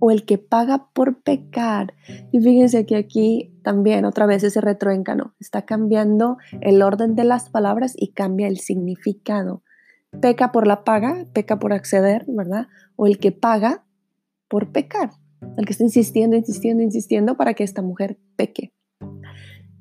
o 0.00 0.10
el 0.10 0.24
que 0.24 0.38
paga 0.38 0.88
por 0.92 1.22
pecar? 1.22 1.94
Y 2.32 2.40
fíjense 2.40 2.86
que 2.86 2.96
aquí 2.96 3.54
también 3.62 4.04
otra 4.04 4.26
vez 4.26 4.42
ese 4.42 4.60
retroéncano 4.60 5.34
está 5.38 5.62
cambiando 5.62 6.38
el 6.60 6.82
orden 6.82 7.14
de 7.14 7.24
las 7.24 7.50
palabras 7.50 7.94
y 7.96 8.12
cambia 8.12 8.48
el 8.48 8.58
significado. 8.58 9.62
Peca 10.20 10.50
por 10.50 10.66
la 10.66 10.82
paga, 10.82 11.24
peca 11.32 11.58
por 11.58 11.72
acceder, 11.72 12.24
¿verdad? 12.26 12.68
O 12.96 13.06
el 13.06 13.18
que 13.18 13.32
paga 13.32 13.84
por 14.48 14.72
pecar 14.72 15.10
el 15.56 15.66
que 15.66 15.72
está 15.72 15.84
insistiendo, 15.84 16.36
insistiendo, 16.36 16.82
insistiendo 16.82 17.36
para 17.36 17.54
que 17.54 17.64
esta 17.64 17.82
mujer 17.82 18.18
peque. 18.36 18.72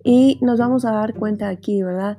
Y 0.04 0.38
nos 0.42 0.60
vamos 0.60 0.86
a 0.86 0.92
dar 0.92 1.14
cuenta 1.14 1.50
aquí, 1.50 1.82
¿verdad? 1.82 2.18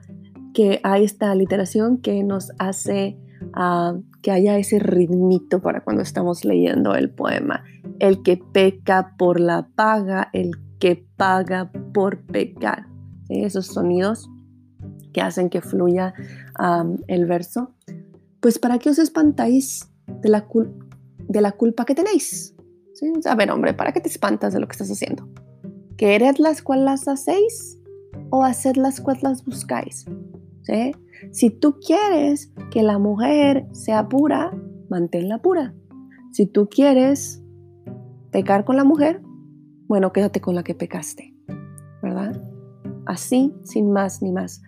Que 0.54 0.80
hay 0.82 1.04
esta 1.04 1.34
literación 1.34 1.98
que 1.98 2.22
nos 2.24 2.52
hace 2.58 3.18
ah, 3.52 3.98
que 4.22 4.30
haya 4.30 4.56
ese 4.56 4.78
ritmito 4.78 5.60
para 5.60 5.84
cuando 5.84 6.02
estamos 6.02 6.44
leyendo 6.44 6.94
el 6.94 7.10
poema. 7.10 7.62
El 7.98 8.22
que 8.22 8.38
peca 8.38 9.14
por 9.18 9.38
la 9.38 9.68
paga, 9.74 10.30
el 10.32 10.52
que 10.80 11.06
paga 11.16 11.70
por 11.92 12.24
pecar. 12.24 12.86
Esos 13.28 13.66
sonidos 13.66 14.30
que 15.12 15.20
hacen 15.20 15.50
que 15.50 15.60
fluya 15.60 16.14
el 17.06 17.26
verso. 17.26 17.74
Pues 18.40 18.58
para 18.58 18.78
qué 18.78 18.90
os 18.90 18.98
espantáis 18.98 19.90
de 20.06 20.28
la 20.28 21.52
culpa 21.52 21.84
que 21.84 21.94
tenéis, 21.94 22.53
a 23.24 23.34
ver, 23.34 23.50
hombre, 23.50 23.74
¿para 23.74 23.92
qué 23.92 24.00
te 24.00 24.08
espantas 24.08 24.52
de 24.52 24.60
lo 24.60 24.66
que 24.66 24.72
estás 24.72 24.90
haciendo? 24.90 25.28
¿Quered 25.96 26.36
las 26.38 26.62
cuales 26.62 26.84
las 26.84 27.08
hacéis 27.08 27.78
o 28.30 28.44
haced 28.44 28.76
las 28.76 29.00
cuales 29.00 29.22
las 29.22 29.44
buscáis? 29.44 30.06
Si 31.32 31.50
tú 31.50 31.78
quieres 31.84 32.52
que 32.70 32.82
la 32.82 32.98
mujer 32.98 33.66
sea 33.72 34.08
pura, 34.08 34.52
manténla 34.88 35.42
pura. 35.42 35.74
Si 36.32 36.46
tú 36.46 36.68
quieres 36.68 37.42
pecar 38.30 38.64
con 38.64 38.76
la 38.76 38.84
mujer, 38.84 39.22
bueno, 39.86 40.12
quédate 40.12 40.40
con 40.40 40.54
la 40.54 40.64
que 40.64 40.74
pecaste, 40.74 41.34
¿verdad? 42.02 42.42
Así, 43.06 43.54
sin 43.62 43.92
más 43.92 44.22
ni 44.22 44.32
más. 44.32 44.62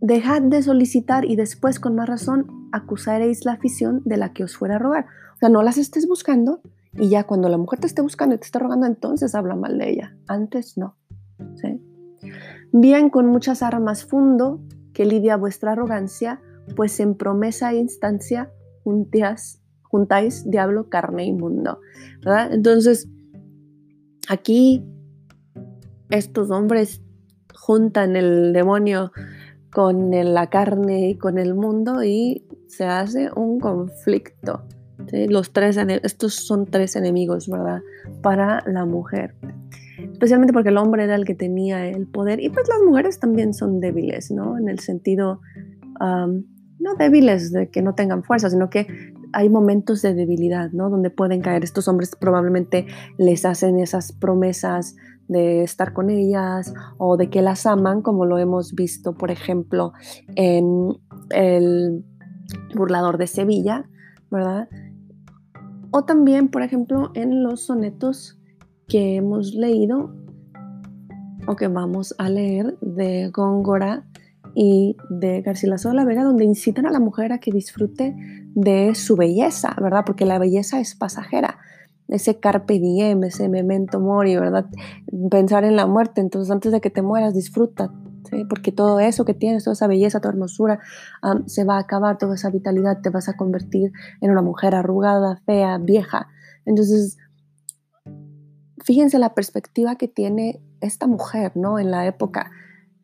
Dejad 0.00 0.42
de 0.42 0.62
solicitar 0.62 1.24
y 1.24 1.36
después, 1.36 1.80
con 1.80 1.94
más 1.94 2.08
razón, 2.08 2.68
acusaréis 2.72 3.44
la 3.44 3.52
afición 3.52 4.02
de 4.04 4.16
la 4.16 4.32
que 4.32 4.44
os 4.44 4.56
fuera 4.56 4.76
a 4.76 4.78
robar. 4.78 5.06
O 5.34 5.38
sea, 5.38 5.48
no 5.48 5.62
las 5.62 5.78
estés 5.78 6.06
buscando, 6.06 6.62
y 6.92 7.08
ya 7.08 7.24
cuando 7.24 7.48
la 7.48 7.56
mujer 7.56 7.80
te 7.80 7.86
esté 7.86 8.02
buscando 8.02 8.34
y 8.34 8.38
te 8.38 8.44
esté 8.44 8.58
rogando, 8.58 8.86
entonces 8.86 9.34
habla 9.34 9.54
mal 9.54 9.78
de 9.78 9.90
ella. 9.90 10.16
Antes 10.26 10.76
no. 10.76 10.96
Bien 12.72 13.10
con 13.10 13.26
muchas 13.26 13.62
armas 13.62 14.04
fundo 14.04 14.60
que 14.92 15.04
lidia 15.04 15.36
vuestra 15.36 15.72
arrogancia, 15.72 16.40
pues 16.76 16.98
en 17.00 17.14
promesa 17.14 17.72
e 17.72 17.76
instancia 17.76 18.52
juntáis 19.82 20.48
diablo, 20.50 20.88
carne 20.88 21.24
y 21.24 21.32
mundo. 21.32 21.80
Entonces, 22.50 23.08
aquí 24.28 24.84
estos 26.10 26.50
hombres 26.50 27.02
juntan 27.54 28.16
el 28.16 28.52
demonio 28.52 29.12
con 29.72 30.10
la 30.10 30.48
carne 30.50 31.10
y 31.10 31.18
con 31.18 31.38
el 31.38 31.54
mundo 31.54 32.02
y 32.02 32.44
se 32.66 32.84
hace 32.84 33.30
un 33.34 33.60
conflicto. 33.60 34.64
Los 35.28 35.52
tres, 35.52 35.76
estos 36.02 36.34
son 36.34 36.66
tres 36.66 36.96
enemigos, 36.96 37.48
¿verdad? 37.48 37.80
Para 38.22 38.62
la 38.66 38.84
mujer. 38.84 39.34
Especialmente 39.98 40.52
porque 40.52 40.70
el 40.70 40.78
hombre 40.78 41.04
era 41.04 41.14
el 41.14 41.24
que 41.24 41.34
tenía 41.34 41.86
el 41.86 42.06
poder 42.06 42.40
y 42.40 42.48
pues 42.48 42.68
las 42.68 42.80
mujeres 42.86 43.18
también 43.18 43.52
son 43.54 43.80
débiles, 43.80 44.30
¿no? 44.30 44.58
En 44.58 44.68
el 44.68 44.78
sentido, 44.78 45.40
no 46.00 46.94
débiles 46.98 47.52
de 47.52 47.68
que 47.68 47.82
no 47.82 47.94
tengan 47.94 48.22
fuerza, 48.22 48.48
sino 48.48 48.70
que 48.70 48.86
hay 49.32 49.48
momentos 49.48 50.02
de 50.02 50.14
debilidad, 50.14 50.70
¿no? 50.72 50.90
Donde 50.90 51.10
pueden 51.10 51.40
caer. 51.40 51.64
Estos 51.64 51.86
hombres 51.88 52.16
probablemente 52.18 52.86
les 53.18 53.44
hacen 53.44 53.78
esas 53.78 54.12
promesas 54.12 54.96
de 55.28 55.62
estar 55.62 55.92
con 55.92 56.10
ellas 56.10 56.74
o 56.98 57.16
de 57.16 57.30
que 57.30 57.42
las 57.42 57.64
aman, 57.66 58.02
como 58.02 58.26
lo 58.26 58.38
hemos 58.38 58.74
visto, 58.74 59.14
por 59.14 59.30
ejemplo, 59.30 59.92
en 60.34 60.94
el 61.30 62.04
burlador 62.74 63.18
de 63.18 63.28
Sevilla, 63.28 63.88
¿verdad? 64.30 64.68
O 65.90 66.04
también, 66.04 66.48
por 66.48 66.62
ejemplo, 66.62 67.10
en 67.14 67.42
los 67.42 67.62
sonetos 67.62 68.38
que 68.86 69.16
hemos 69.16 69.54
leído 69.54 70.14
o 71.46 71.56
que 71.56 71.68
vamos 71.68 72.14
a 72.18 72.28
leer 72.28 72.78
de 72.80 73.30
Góngora 73.30 74.04
y 74.54 74.96
de 75.08 75.42
Garcilaso 75.42 75.88
de 75.88 75.94
la 75.94 76.04
Vega, 76.04 76.24
donde 76.24 76.44
incitan 76.44 76.86
a 76.86 76.90
la 76.90 77.00
mujer 77.00 77.32
a 77.32 77.38
que 77.38 77.50
disfrute 77.50 78.14
de 78.54 78.94
su 78.94 79.16
belleza, 79.16 79.76
¿verdad? 79.80 80.04
Porque 80.04 80.26
la 80.26 80.38
belleza 80.38 80.80
es 80.80 80.94
pasajera. 80.94 81.58
Ese 82.08 82.40
carpe 82.40 82.78
diem, 82.80 83.22
ese 83.24 83.48
memento 83.48 84.00
mori, 84.00 84.36
¿verdad? 84.36 84.66
Pensar 85.30 85.64
en 85.64 85.76
la 85.76 85.86
muerte. 85.86 86.20
Entonces, 86.20 86.50
antes 86.50 86.72
de 86.72 86.80
que 86.80 86.90
te 86.90 87.02
mueras, 87.02 87.34
disfruta, 87.34 87.92
porque 88.48 88.72
todo 88.72 89.00
eso 89.00 89.24
que 89.24 89.34
tienes, 89.34 89.64
toda 89.64 89.74
esa 89.74 89.86
belleza, 89.86 90.20
toda 90.20 90.34
hermosura, 90.34 90.80
se 91.46 91.64
va 91.64 91.76
a 91.76 91.80
acabar, 91.80 92.18
toda 92.18 92.34
esa 92.34 92.50
vitalidad, 92.50 93.00
te 93.00 93.10
vas 93.10 93.28
a 93.28 93.36
convertir 93.36 93.92
en 94.20 94.30
una 94.30 94.42
mujer 94.42 94.74
arrugada, 94.74 95.40
fea, 95.46 95.78
vieja. 95.78 96.28
Entonces, 96.64 97.16
fíjense 98.84 99.18
la 99.18 99.34
perspectiva 99.34 99.96
que 99.96 100.08
tiene 100.08 100.60
esta 100.80 101.06
mujer, 101.06 101.52
¿no? 101.54 101.78
En 101.78 101.90
la 101.90 102.06
época. 102.06 102.50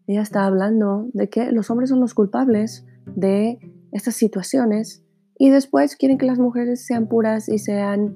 Ella 0.06 0.22
está 0.22 0.44
hablando 0.44 1.08
de 1.12 1.28
que 1.28 1.50
los 1.52 1.70
hombres 1.70 1.90
son 1.90 2.00
los 2.00 2.14
culpables 2.14 2.86
de 3.06 3.58
estas 3.92 4.14
situaciones 4.14 5.04
y 5.38 5.50
después 5.50 5.96
quieren 5.96 6.18
que 6.18 6.26
las 6.26 6.38
mujeres 6.38 6.86
sean 6.86 7.08
puras 7.08 7.48
y 7.48 7.58
sean 7.58 8.14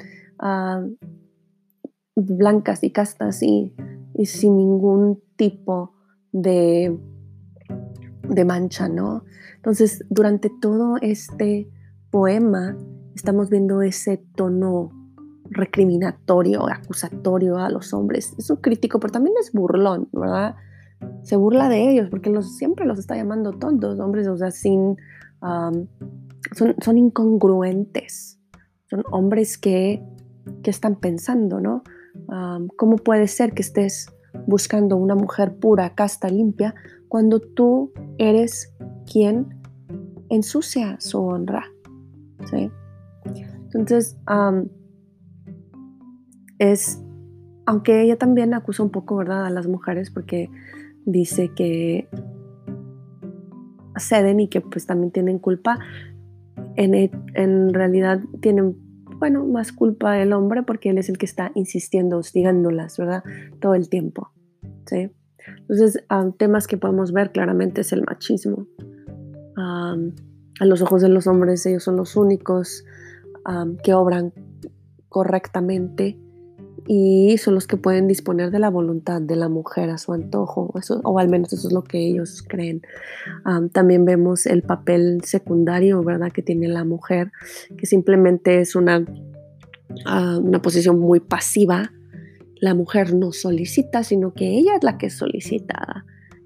blancas 2.17 2.83
y 2.83 2.93
castas 2.93 3.43
y, 3.43 3.75
y 4.15 4.27
sin 4.27 4.57
ningún 4.57 5.23
tipo 5.37 5.95
de, 6.33 6.99
de 8.29 8.45
mancha, 8.45 8.89
¿no? 8.89 9.25
Entonces, 9.57 10.05
durante 10.09 10.51
todo 10.61 10.97
este 11.01 11.69
poema 12.11 12.77
estamos 13.15 13.51
viendo 13.51 13.83
ese 13.83 14.25
tono 14.35 14.91
recriminatorio, 15.51 16.69
acusatorio 16.69 17.59
a 17.59 17.69
los 17.69 17.93
hombres. 17.93 18.35
Es 18.39 18.51
un 18.51 18.57
crítico, 18.57 19.01
pero 19.01 19.13
también 19.13 19.35
es 19.41 19.53
burlón, 19.53 20.09
¿verdad? 20.13 20.55
Se 21.23 21.37
burla 21.37 21.69
de 21.69 21.91
ellos 21.91 22.09
porque 22.09 22.31
los, 22.31 22.57
siempre 22.57 22.87
los 22.87 22.99
está 22.99 23.17
llamando 23.17 23.53
tontos, 23.53 23.99
hombres, 24.01 24.29
o 24.29 24.37
sea, 24.37 24.51
sin... 24.51 24.97
son, 25.41 25.89
son, 26.83 26.99
incongruentes, 26.99 28.39
son 28.89 29.03
hombres 29.11 29.59
que, 29.59 30.05
que 30.63 30.71
están 30.71 30.97
pensando, 30.97 31.61
¿no? 31.61 31.83
¿Cómo 32.77 32.97
puede 32.97 33.27
ser 33.29 33.53
que 33.53 33.63
estés 33.63 34.13
buscando 34.47 34.97
una 34.97 35.15
mujer 35.15 35.57
pura, 35.57 35.95
casta, 35.95 36.29
limpia, 36.29 36.75
cuando 37.09 37.41
tú 37.41 37.93
eres 38.19 38.75
quien 39.11 39.61
ensucia 40.29 40.99
su 41.01 41.21
honra? 41.21 41.65
¿sí? 42.51 42.71
Entonces, 43.65 44.17
es, 46.59 47.03
aunque 47.67 48.03
ella 48.03 48.17
también 48.17 48.55
acusa 48.55 48.83
un 48.83 48.91
poco, 48.91 49.17
¿verdad?, 49.17 49.47
a 49.47 49.51
las 49.51 49.67
mujeres 49.69 50.11
porque 50.11 50.51
dice 51.05 51.53
que 51.55 52.09
ceden 53.97 54.41
y 54.41 54.49
que 54.49 54.61
pues 54.61 54.87
también 54.87 55.13
tienen 55.13 55.39
culpa, 55.39 55.79
en, 56.77 56.95
e, 56.95 57.11
en 57.35 57.73
realidad 57.73 58.21
tienen, 58.41 58.77
bueno, 59.21 59.47
más 59.47 59.71
culpa 59.71 60.19
el 60.21 60.33
hombre 60.33 60.65
porque 60.65 60.91
él 60.91 60.99
es 60.99 61.09
el 61.09 61.19
que 61.19 61.27
está 61.27 61.53
insistiendo, 61.55 62.19
hostigándolas, 62.19 62.99
¿verdad?, 62.99 63.23
todo 63.61 63.75
el 63.75 63.89
tiempo, 63.89 64.33
¿sí? 64.87 65.13
Entonces, 65.61 66.05
temas 66.39 66.67
que 66.67 66.77
podemos 66.77 67.13
ver 67.13 67.31
claramente 67.31 67.83
es 67.83 67.93
el 67.93 68.03
machismo. 68.03 68.67
a 69.57 70.65
los 70.65 70.83
ojos 70.83 71.01
de 71.03 71.09
los 71.09 71.27
hombres, 71.27 71.65
ellos 71.67 71.85
son 71.85 71.97
los 71.97 72.17
únicos 72.17 72.85
que 73.85 73.95
obran 73.95 74.33
correctamente 75.09 76.19
y 76.87 77.37
son 77.39 77.55
los 77.55 77.67
que 77.67 77.77
pueden 77.77 78.09
disponer 78.09 78.51
de 78.51 78.59
la 78.59 78.71
voluntad 78.71 79.21
de 79.21 79.37
la 79.37 79.49
mujer 79.49 79.91
a 79.91 79.99
su 79.99 80.13
antojo, 80.13 80.73
o 81.05 81.19
al 81.19 81.29
menos 81.29 81.53
eso 81.53 81.69
es 81.69 81.75
lo 81.75 81.85
que 81.85 81.99
ellos 81.99 82.45
creen. 82.47 82.83
también 83.73 84.05
vemos 84.05 84.47
el 84.47 84.63
papel 84.63 85.23
secundario, 85.25 86.03
¿verdad?, 86.03 86.33
que 86.33 86.43
tiene 86.43 86.69
la 86.69 86.85
mujer, 86.85 87.33
que 87.77 87.87
simplemente 87.87 88.61
es 88.61 88.75
una, 88.75 89.05
una 90.07 90.63
posición 90.63 90.99
muy 90.99 91.21
pasiva. 91.21 91.93
La 92.61 92.75
mujer 92.75 93.15
no 93.15 93.33
solicita, 93.33 94.03
sino 94.05 94.35
que 94.35 94.59
ella 94.59 94.77
es 94.77 94.85
la 94.85 94.99
que 94.99 95.07
es 95.07 95.15
solicitada. 95.17 96.05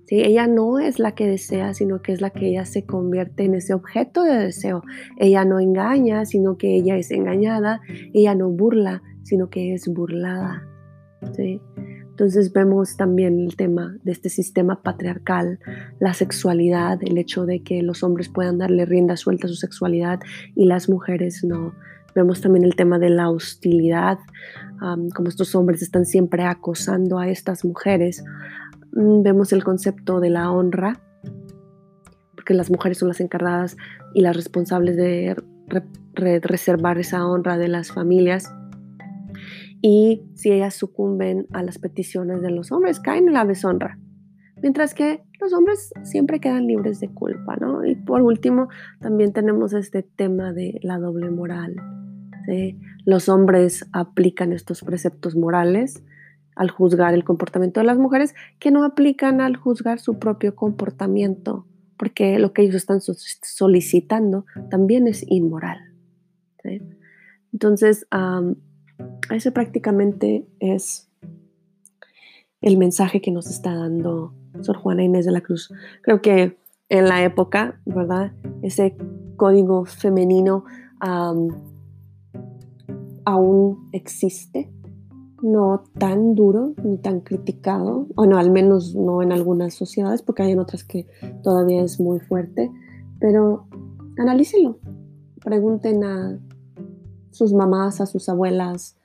Ella 0.08 0.46
no 0.46 0.78
es 0.78 0.98
la 0.98 1.12
que 1.12 1.26
desea, 1.26 1.74
sino 1.74 2.02
que 2.02 2.12
es 2.12 2.20
la 2.20 2.30
que 2.30 2.48
ella 2.48 2.64
se 2.64 2.84
convierte 2.84 3.44
en 3.44 3.54
ese 3.54 3.74
objeto 3.74 4.22
de 4.22 4.36
deseo. 4.36 4.82
Ella 5.18 5.44
no 5.44 5.58
engaña, 5.58 6.24
sino 6.24 6.56
que 6.56 6.76
ella 6.76 6.96
es 6.96 7.10
engañada. 7.10 7.80
Ella 8.12 8.34
no 8.34 8.50
burla, 8.50 9.02
sino 9.24 9.50
que 9.50 9.74
es 9.74 9.88
burlada. 9.88 10.62
Entonces 11.36 12.52
vemos 12.52 12.96
también 12.96 13.40
el 13.40 13.56
tema 13.56 13.96
de 14.04 14.12
este 14.12 14.28
sistema 14.28 14.82
patriarcal, 14.82 15.58
la 15.98 16.14
sexualidad, 16.14 16.98
el 17.02 17.18
hecho 17.18 17.44
de 17.46 17.62
que 17.62 17.82
los 17.82 18.04
hombres 18.04 18.28
puedan 18.28 18.58
darle 18.58 18.84
rienda 18.84 19.16
suelta 19.16 19.46
a 19.46 19.48
su 19.48 19.56
sexualidad 19.56 20.20
y 20.54 20.66
las 20.66 20.88
mujeres 20.88 21.42
no. 21.42 21.74
Vemos 22.14 22.40
también 22.40 22.64
el 22.64 22.76
tema 22.76 23.00
de 23.00 23.10
la 23.10 23.28
hostilidad, 23.30 24.18
como 25.14 25.28
estos 25.28 25.56
hombres 25.56 25.82
están 25.82 26.06
siempre 26.06 26.44
acosando 26.44 27.18
a 27.18 27.28
estas 27.28 27.64
mujeres 27.64 28.22
Mm, 28.94 29.22
vemos 29.22 29.52
el 29.52 29.64
concepto 29.64 30.20
de 30.20 30.30
la 30.30 30.50
honra, 30.50 31.00
porque 32.34 32.54
las 32.54 32.70
mujeres 32.70 32.98
son 32.98 33.08
las 33.08 33.20
encargadas 33.20 33.76
y 34.14 34.20
las 34.20 34.36
responsables 34.36 34.96
de 34.96 35.36
reservar 36.14 36.98
esa 36.98 37.26
honra 37.26 37.58
de 37.58 37.68
las 37.68 37.90
familias. 37.90 38.54
Y 39.86 40.22
si 40.34 40.50
ellas 40.50 40.72
sucumben 40.72 41.46
a 41.52 41.62
las 41.62 41.78
peticiones 41.78 42.40
de 42.40 42.50
los 42.50 42.72
hombres, 42.72 43.00
caen 43.00 43.28
en 43.28 43.34
la 43.34 43.44
deshonra. 43.44 43.98
Mientras 44.62 44.94
que 44.94 45.22
los 45.38 45.52
hombres 45.52 45.92
siempre 46.04 46.40
quedan 46.40 46.66
libres 46.66 47.00
de 47.00 47.12
culpa, 47.12 47.56
¿no? 47.56 47.84
Y 47.84 47.94
por 47.94 48.22
último, 48.22 48.68
también 49.00 49.34
tenemos 49.34 49.74
este 49.74 50.02
tema 50.02 50.54
de 50.54 50.80
la 50.82 50.98
doble 50.98 51.30
moral. 51.30 51.76
Los 53.04 53.28
hombres 53.28 53.84
aplican 53.92 54.54
estos 54.54 54.82
preceptos 54.82 55.36
morales 55.36 56.02
al 56.56 56.70
juzgar 56.70 57.12
el 57.12 57.24
comportamiento 57.24 57.80
de 57.80 57.86
las 57.86 57.98
mujeres 57.98 58.34
que 58.58 58.70
no 58.70 58.84
aplican 58.84 59.42
al 59.42 59.56
juzgar 59.56 59.98
su 59.98 60.18
propio 60.18 60.56
comportamiento, 60.56 61.66
porque 61.98 62.38
lo 62.38 62.54
que 62.54 62.62
ellos 62.62 62.76
están 62.76 63.00
solicitando 63.02 64.46
también 64.70 65.08
es 65.08 65.26
inmoral. 65.28 65.92
Entonces, 67.52 68.06
ese 69.30 69.52
prácticamente 69.52 70.46
es 70.60 71.08
el 72.60 72.78
mensaje 72.78 73.20
que 73.20 73.30
nos 73.30 73.46
está 73.48 73.74
dando 73.74 74.32
Sor 74.62 74.76
Juana 74.76 75.02
Inés 75.02 75.26
de 75.26 75.32
la 75.32 75.40
Cruz. 75.40 75.72
Creo 76.02 76.22
que 76.22 76.56
en 76.88 77.08
la 77.08 77.22
época, 77.22 77.80
¿verdad? 77.84 78.32
Ese 78.62 78.96
código 79.36 79.84
femenino 79.84 80.64
aún 83.24 83.88
existe, 83.92 84.70
no 85.42 85.84
tan 85.98 86.34
duro 86.34 86.72
ni 86.82 86.96
tan 86.96 87.20
criticado, 87.20 88.06
o 88.14 88.26
no, 88.26 88.38
al 88.38 88.50
menos 88.50 88.94
no 88.94 89.22
en 89.22 89.32
algunas 89.32 89.74
sociedades, 89.74 90.22
porque 90.22 90.42
hay 90.42 90.52
en 90.52 90.58
otras 90.58 90.84
que 90.84 91.06
todavía 91.42 91.82
es 91.82 92.00
muy 92.00 92.20
fuerte, 92.20 92.70
pero 93.18 93.66
analícenlo, 94.16 94.78
pregunten 95.42 96.04
a 96.04 96.38
sus 97.34 97.52
mamás, 97.52 98.00
a 98.00 98.06
sus 98.06 98.28
abuelas, 98.28 98.96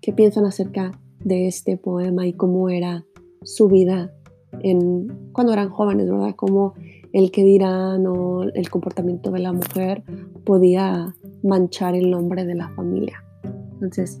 qué 0.00 0.12
piensan 0.12 0.44
acerca 0.44 0.92
de 1.24 1.46
este 1.46 1.76
poema 1.76 2.26
y 2.26 2.34
cómo 2.34 2.68
era 2.68 3.04
su 3.42 3.68
vida 3.68 4.12
en, 4.60 5.30
cuando 5.32 5.52
eran 5.52 5.70
jóvenes, 5.70 6.10
¿verdad? 6.10 6.34
Cómo 6.36 6.74
el 7.12 7.30
que 7.30 7.42
dirán 7.42 8.06
o 8.06 8.42
el 8.42 8.70
comportamiento 8.70 9.30
de 9.30 9.40
la 9.40 9.52
mujer 9.52 10.04
podía 10.44 11.14
manchar 11.42 11.94
el 11.94 12.10
nombre 12.10 12.44
de 12.44 12.54
la 12.54 12.68
familia. 12.70 13.24
Entonces, 13.72 14.20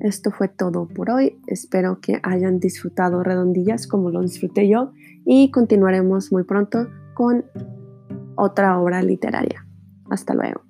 esto 0.00 0.30
fue 0.30 0.48
todo 0.48 0.88
por 0.88 1.10
hoy. 1.10 1.38
Espero 1.46 2.00
que 2.00 2.20
hayan 2.22 2.58
disfrutado 2.58 3.22
redondillas 3.22 3.86
como 3.86 4.10
lo 4.10 4.22
disfruté 4.22 4.68
yo 4.68 4.92
y 5.24 5.50
continuaremos 5.50 6.32
muy 6.32 6.44
pronto 6.44 6.88
con 7.14 7.44
otra 8.36 8.80
obra 8.80 9.02
literaria. 9.02 9.66
Hasta 10.10 10.34
luego. 10.34 10.65